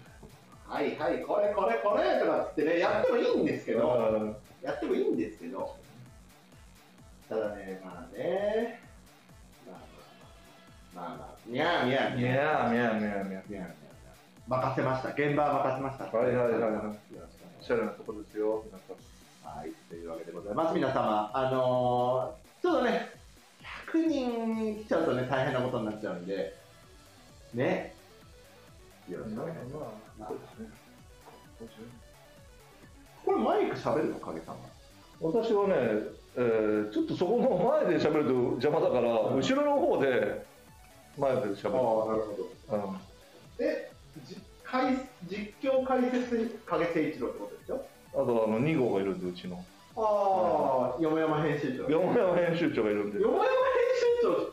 [0.68, 4.36] はいはい、これこれこれとかってね、やってもいいんですけど、うん。
[4.62, 5.76] やってもいいんですけど、
[7.32, 8.82] ただね、まあね、
[9.66, 9.78] まあ
[10.96, 13.68] まあまあ、まあ、にゃーにゃーいやーみやみやみやにゃーにゃーにゃー
[14.50, 19.60] 任せました現場は任せましたはいはいはいはいよろしくお願いしますおしゃれなとこですよ、皆さん。
[19.60, 20.76] はい、というわけでございます。
[20.76, 23.10] 皆様、あのーちょっとね、
[23.94, 26.54] 100人来ちゃうとね、大変なことになっちゃうんで、
[27.54, 27.96] ね、
[29.10, 30.28] よろしくお願いします。
[30.28, 32.02] そうですね。
[33.24, 34.62] これマイク喋るの、影さんは。
[35.22, 38.32] 私はね、えーちょっとそこの前で喋ると
[38.62, 40.46] 邪魔だから、うん後ろの方で
[41.18, 41.48] 前で喋る。
[41.48, 42.36] なるほ
[42.70, 42.78] ど。
[42.78, 42.98] うん
[43.60, 43.92] え、
[44.26, 44.96] じ解
[45.28, 47.86] 実況解説影誠一郎ってことですよ。
[48.14, 49.64] あとあの2号がいるんで、うちの。
[49.98, 51.90] ああ、よもやま編集長。
[51.92, 53.20] 山山編集長がいるんで。
[53.22, 53.52] よもやま編
[54.00, 54.52] 集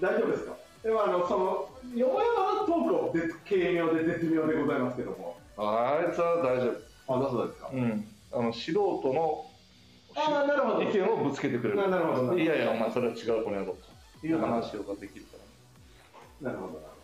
[0.00, 0.54] 長、大丈夫ですか？
[0.84, 5.36] でもあの、その、よもやまのトークを絶軽妙で絶妙でございますけども。
[5.58, 6.70] あいつは大丈
[7.08, 7.26] 夫。
[7.26, 7.70] あ、そうですか。
[7.72, 8.06] うん。
[8.32, 9.44] あの素人の
[10.16, 10.82] ああ、なるほど。
[10.82, 11.76] 意見をぶつけてくれる。
[11.76, 13.76] ななるほどいやいや、お前それは違うこの野郎
[14.20, 15.36] という話をができるか
[16.42, 16.50] ら。
[16.50, 17.00] なるほど、なるほど。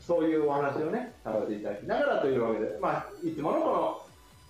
[0.00, 4.02] そういうお話をね、させていただきながらというわけで、まあ、いつものこの、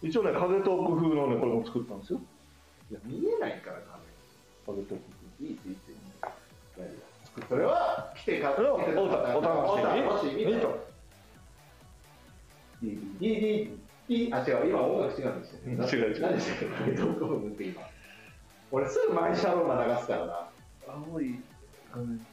[0.03, 2.21] 一応ね、風トーク風のね、これも作ったんですよ。
[2.91, 3.81] いや、見えないから、
[4.67, 5.93] 風トークいいっていいって。
[6.77, 8.69] 大丈夫それは、来てか、風。
[8.69, 8.87] お楽
[10.29, 10.55] しみに。
[10.57, 10.79] お楽
[12.81, 12.87] し
[13.21, 13.82] みに。
[14.09, 15.61] いいあ、違う、今音楽違うんですよ。
[15.67, 17.83] うん違う違う何でしたっけどこを抜って今。
[18.71, 20.49] 俺すぐマイシャローマ流すからな。
[20.89, 21.39] 青い
[21.95, 22.25] 画面で。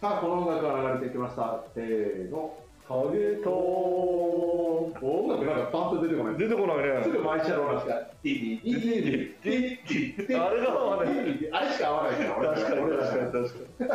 [0.00, 1.62] さあ、この音楽が流れてきました。
[1.74, 2.54] せーの。
[2.88, 6.36] 影と音楽なんかパンと出てこない。
[6.36, 7.04] 出てこないね。
[7.04, 7.94] すぐマイシャローマしか。
[8.22, 11.14] ディディディディディディディディあれが合わない
[11.52, 13.88] あれしか合わないから、俺確かに俺ら確かに確かに。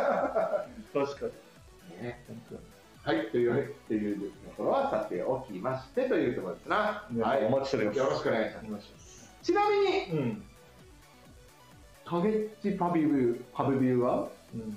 [1.06, 2.02] 確かに。
[2.02, 2.24] ね
[3.08, 7.08] はい、という、というところはさておきましてというところですな。
[7.22, 7.46] はい。
[7.46, 7.98] お待ちしております。
[8.00, 9.34] よろしくお願いします。
[9.42, 10.42] ちなみに、うん。
[12.04, 14.28] 影っちパビビュー、パビビューは？
[14.54, 14.76] うん。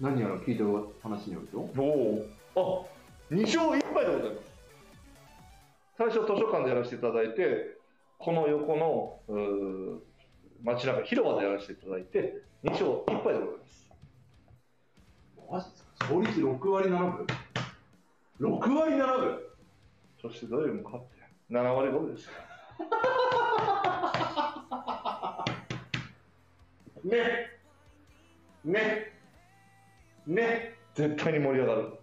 [0.00, 0.66] 何やら聞いてる
[1.02, 1.58] 話によると？
[1.78, 2.24] お
[2.56, 2.88] お。
[2.88, 4.42] あ、二勝一敗でございます。
[5.98, 7.76] 最初図書館でやらせていただいて、
[8.18, 9.98] この横のうー
[10.64, 13.90] 街中広場でやらせていただいて、二勝一敗でございます。
[15.52, 15.92] マジですか？
[16.00, 17.26] 勝率6割7分？
[18.42, 19.38] ?6 割7分
[20.20, 21.10] そしてどういうも勝って、
[21.50, 22.32] 7割5分ですよ。
[27.04, 27.50] ね
[28.64, 29.12] ね
[30.26, 31.98] ね絶対に盛り上がる。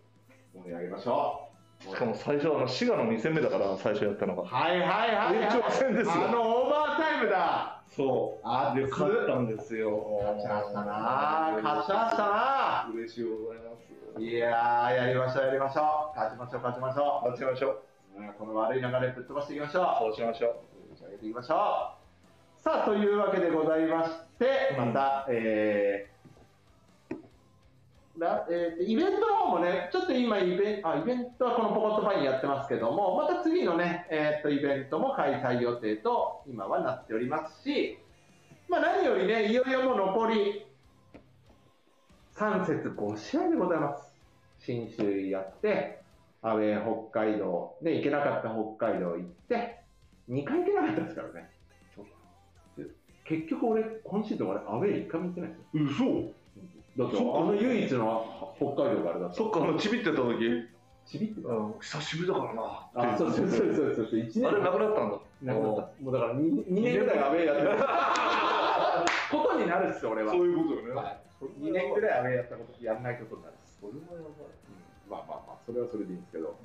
[0.53, 1.47] 盛り上げましょ
[1.79, 4.41] しかも最初、あの滋賀の2戦目だから、最初やったのが。
[4.41, 8.41] うはいはいはい、はい、延長戦ですよあのオーバータイムだそう。
[8.43, 10.19] あで、勝ったんですよ。
[10.21, 13.58] 勝ちましたな勝ちましたな嬉しいござ
[14.19, 16.17] いやーやりましょうやりましょう。
[16.17, 17.81] 勝ちましょう勝ちましょ勝ちましょ
[18.17, 18.19] う。
[18.19, 19.85] う、ねこの悪い流れぶっ飛ばしていきましょう。
[19.99, 20.61] そうしましょ
[20.93, 22.61] 打ち上げていきましょう。
[22.61, 26.19] さあというわけでございましてまた、えー
[28.19, 37.97] らえーイベントの方もねちょっと今イベンあイベントはこのポコットパインやってますけどもまた次のね、えーっとイベントも開催予定と今はなっておりますし
[38.67, 40.65] まあ何よりねいよいよもう残り
[42.35, 44.08] 3節5試合でございます
[44.59, 46.01] 新州やって
[46.41, 49.79] アウェー北海道で行けなかった北海道行って
[50.29, 51.49] 2回行けなかったですからね。
[52.77, 52.85] で
[53.25, 56.09] 結局俺今シーズン俺アウェー1回も行ってないんですよ。
[56.09, 56.19] う。
[56.25, 56.39] 嘘。
[56.97, 59.35] だってあの唯一の北海道があれだった。
[59.35, 60.67] そっか、あの、ちびってた時、
[61.05, 61.49] ちびってた。
[61.49, 63.13] うん、久しぶりだからな。
[63.13, 64.07] あそうそうそうそうそう。
[64.11, 65.19] そう1年あれ、なくなったんだ。
[65.43, 66.03] なくなった。
[66.03, 67.69] もうだから 2, 2年ぐらいアウェーやってる
[69.31, 70.91] ことになるっすよ俺はそういうことよね。
[70.91, 71.29] はい
[71.61, 74.27] 2年ぐらいアウェーやったことやんないことになるっすそれはや
[75.07, 76.55] ばまあまあまあ、それはそれでいいんですけど。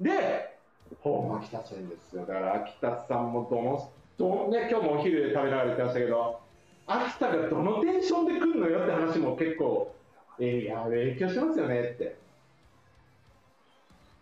[0.00, 0.58] で、
[1.00, 2.26] ホーム秋田戦ですよ。
[2.26, 6.40] だから秋田さんもどの、どね、今日もお昼食べながら言ってましたけど、
[6.86, 9.94] 秋田がどのテンションで来るのよって話も結構、
[10.38, 12.16] えー、いや、影響しますよねって。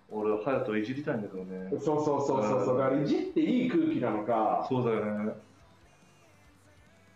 [0.08, 1.70] 俺は隼人をいじりたいんだけどね。
[1.70, 2.78] そうそうそうそうそう。
[2.78, 5.32] だからいじっていい空気なのか、そうだよね。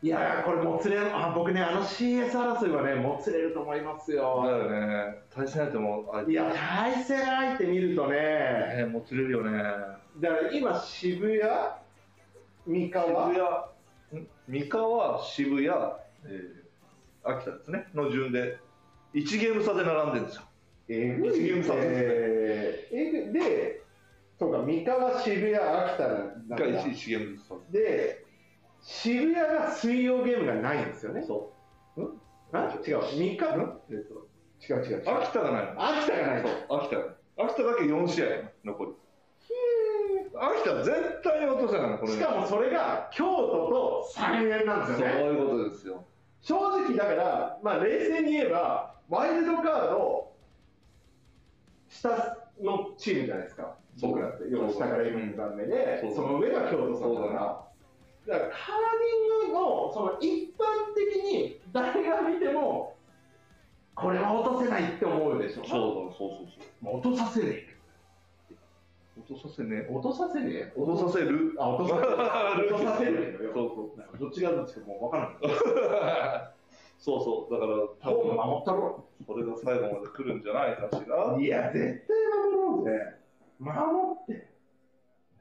[0.03, 4.47] いやー、これもつれあ、僕ね、あの CS 争いはね、もつれると思いますだよ。
[4.47, 5.19] よね。
[5.35, 9.53] 対戦相手も、あいや、対戦相手見るとね、ね、もつれるよね。
[10.19, 11.43] だから今、渋谷、
[12.67, 13.45] 三河、渋
[14.11, 14.27] 谷、ん？
[14.49, 18.59] 三河、渋谷、えー、秋田ですね、の順で、
[19.13, 20.43] 1ゲーム差で並んでるんですよ。
[20.89, 21.95] えぐい一ゲーム差ですね。
[21.95, 23.83] えーで、
[24.39, 26.57] そうか、三河、渋谷、秋田なんだ。
[26.57, 27.55] が 1, 1ゲーム差。
[27.71, 28.25] で、
[28.83, 31.23] 渋谷が水曜ゲームがないんですよね。
[31.23, 31.53] そ
[32.53, 32.75] あ？
[32.87, 33.61] 違う、三河、ん？
[33.61, 33.81] う。
[33.91, 34.27] えっと、
[34.69, 35.17] 違う違う違う。
[35.21, 35.89] 秋田がないの？
[35.99, 37.15] 秋田がないそう、秋田がない。
[37.39, 38.27] 秋田だけ4試合
[38.65, 38.93] 残り。
[40.43, 42.13] 秋田絶対に落とせないの、これ。
[42.13, 45.23] しかもそれが京都と三円なんですそうよね。
[45.25, 46.05] いうことですよ。
[46.41, 50.33] 正直だから、まあ冷静に言えば、ワイルドカード、
[51.89, 52.09] 下
[52.63, 57.70] のチームじゃないですか、僕らって、要は下から1番目で、そうその上が京都さんだから、
[58.27, 58.59] だからカー
[59.47, 62.97] リングのその一般的に誰が見ても、
[63.95, 66.47] これは落とせないって思うでしょ、そうだそうそう
[66.83, 67.77] そう落とさせねえ。
[69.19, 71.55] 落とさせね落とさせねえ落とさせる？
[71.59, 72.15] あ、落とさせ
[72.61, 72.69] る。
[72.69, 73.51] 落とさせる。
[73.55, 73.83] そうそ
[74.17, 76.51] うどっちがどっちかもう分からない。
[76.99, 77.73] そうそうだから
[78.13, 79.05] 多分守ったろ。
[79.27, 82.17] これが最後まで来るんじゃないかしらいや、絶対
[82.51, 83.17] 守ろうぜ。
[83.59, 83.77] 守
[84.23, 84.49] って。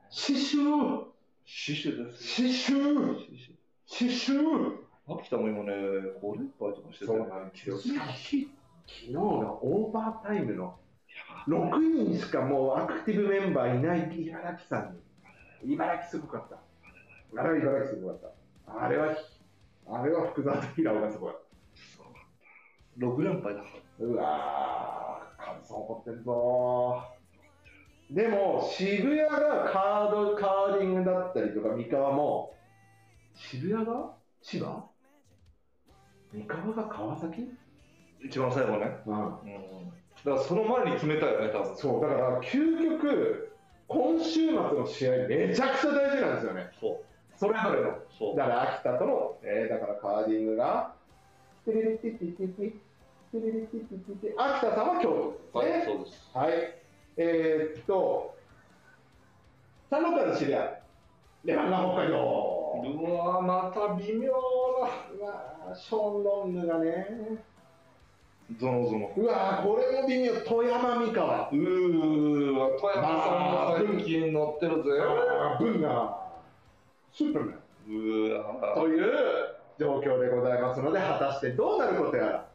[0.10, 1.06] 刺繍
[1.51, 3.15] 死守です死守
[3.89, 4.77] 刺繍
[5.07, 7.77] 秋田も今ね5連敗とかしててそうなんですよ。
[7.80, 10.77] 昨日のオーバータイムの
[11.47, 14.93] 6人しかもうアクティブメンバーいない茨城さん
[15.63, 15.73] に。
[15.73, 17.41] 茨城すごかった。
[17.41, 18.21] あれは茨城すごかっ
[18.67, 18.85] た。
[18.85, 19.17] あれは、
[19.88, 21.41] あれは福沢と平尾がすごかっ
[22.99, 23.05] た。
[23.05, 23.67] 6連敗だか
[23.99, 27.18] らうわー、感想起こってんぞー。
[28.10, 32.56] でも、渋谷がカード、カーリングだったりとか、三河も、
[33.36, 34.11] 渋谷が？
[34.41, 34.86] 千葉？
[36.34, 37.48] 三河が川崎？
[38.23, 39.26] 一番最後ねうん。
[39.26, 39.30] うん
[40.26, 43.52] だからその前に決めたよね多分そう、だから、究極、
[43.88, 46.72] 今週末の試合、めちゃくちゃ大事なんですよね。
[46.80, 46.99] そう
[47.38, 47.98] それぞれの。
[48.18, 50.94] そうだから、秋田との、えーだからカーリングが、
[51.65, 52.73] テレレテテテテテ
[53.34, 55.72] レレテテテテ秋田さんは京都ですね。
[55.72, 56.78] はいそうですはい。
[57.21, 58.33] えー、っと、
[60.37, 60.81] 知り合い。
[61.43, 62.81] レバンガ北海道。
[62.81, 64.37] うわまた微妙な
[65.19, 67.07] うわーショーン・ロングがね。
[68.57, 70.31] ゾノゾノうわーこれも微妙。
[70.47, 71.49] 富山三河。
[71.51, 76.09] うーわ富山さんも最近乗ってるぜあーブンガー。
[77.11, 77.55] スーパーマン。
[77.89, 79.11] うーわという
[79.77, 82.45] 状況でございますので、果たしてどうなることや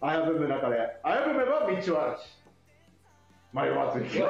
[0.00, 0.22] ら。
[0.22, 2.39] 危ぶむ中で、危ぶめば道はあるし。
[3.52, 4.18] 迷わず行け。
[4.20, 4.26] いや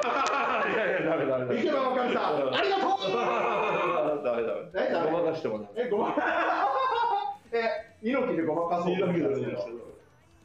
[0.99, 1.59] いやダメダメダメ。
[1.59, 4.23] 池間おかみさん、ありがとう。
[4.25, 4.87] ダメダメ。
[4.89, 5.11] えダメ。
[5.11, 6.15] ごまかしてもダメえ、ごま、
[7.51, 9.57] え、猪木でごまかそうと思ったんで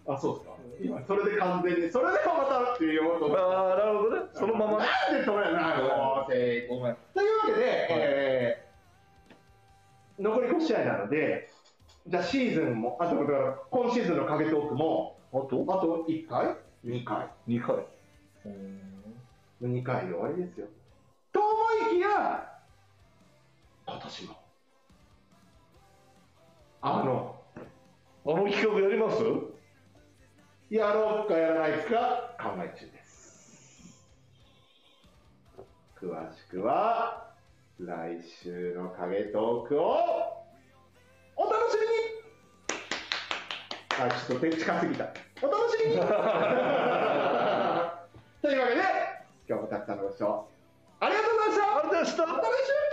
[0.09, 0.53] ああ、そうですか。
[0.81, 3.33] 今、それで完全に、それでまたっていうこと。
[3.35, 4.23] なあーなるほどね。
[4.33, 4.85] そのままね。
[5.13, 8.67] んで止めないのせごめんというわけで、えー
[10.19, 11.51] 残り5試合なので、
[12.07, 15.65] じゃあシーズンも、あとだから今シーズンの影トークも、あと？
[15.69, 17.29] あと1回 ?2 回。
[17.47, 17.77] 2回
[19.63, 20.67] 2回で終わりですよ。
[21.33, 21.49] と思
[21.93, 22.49] いきや、
[23.87, 24.37] 今年も。
[26.83, 27.41] あの、
[28.27, 29.23] あの企画やります？
[30.69, 32.35] やろうかやらないか？
[32.39, 34.05] 考え中です。
[36.01, 37.31] 詳しくは、
[37.79, 40.45] 来週の影トークを
[41.37, 41.77] お楽し
[43.99, 45.05] みにあ、ちょっと手近すぎた。
[45.43, 46.01] お楽しみに
[48.43, 48.83] というわけで、
[49.49, 50.47] 今日もたくさんのご視聴
[51.01, 52.27] ありがとうございました。
[52.27, 52.86] また来週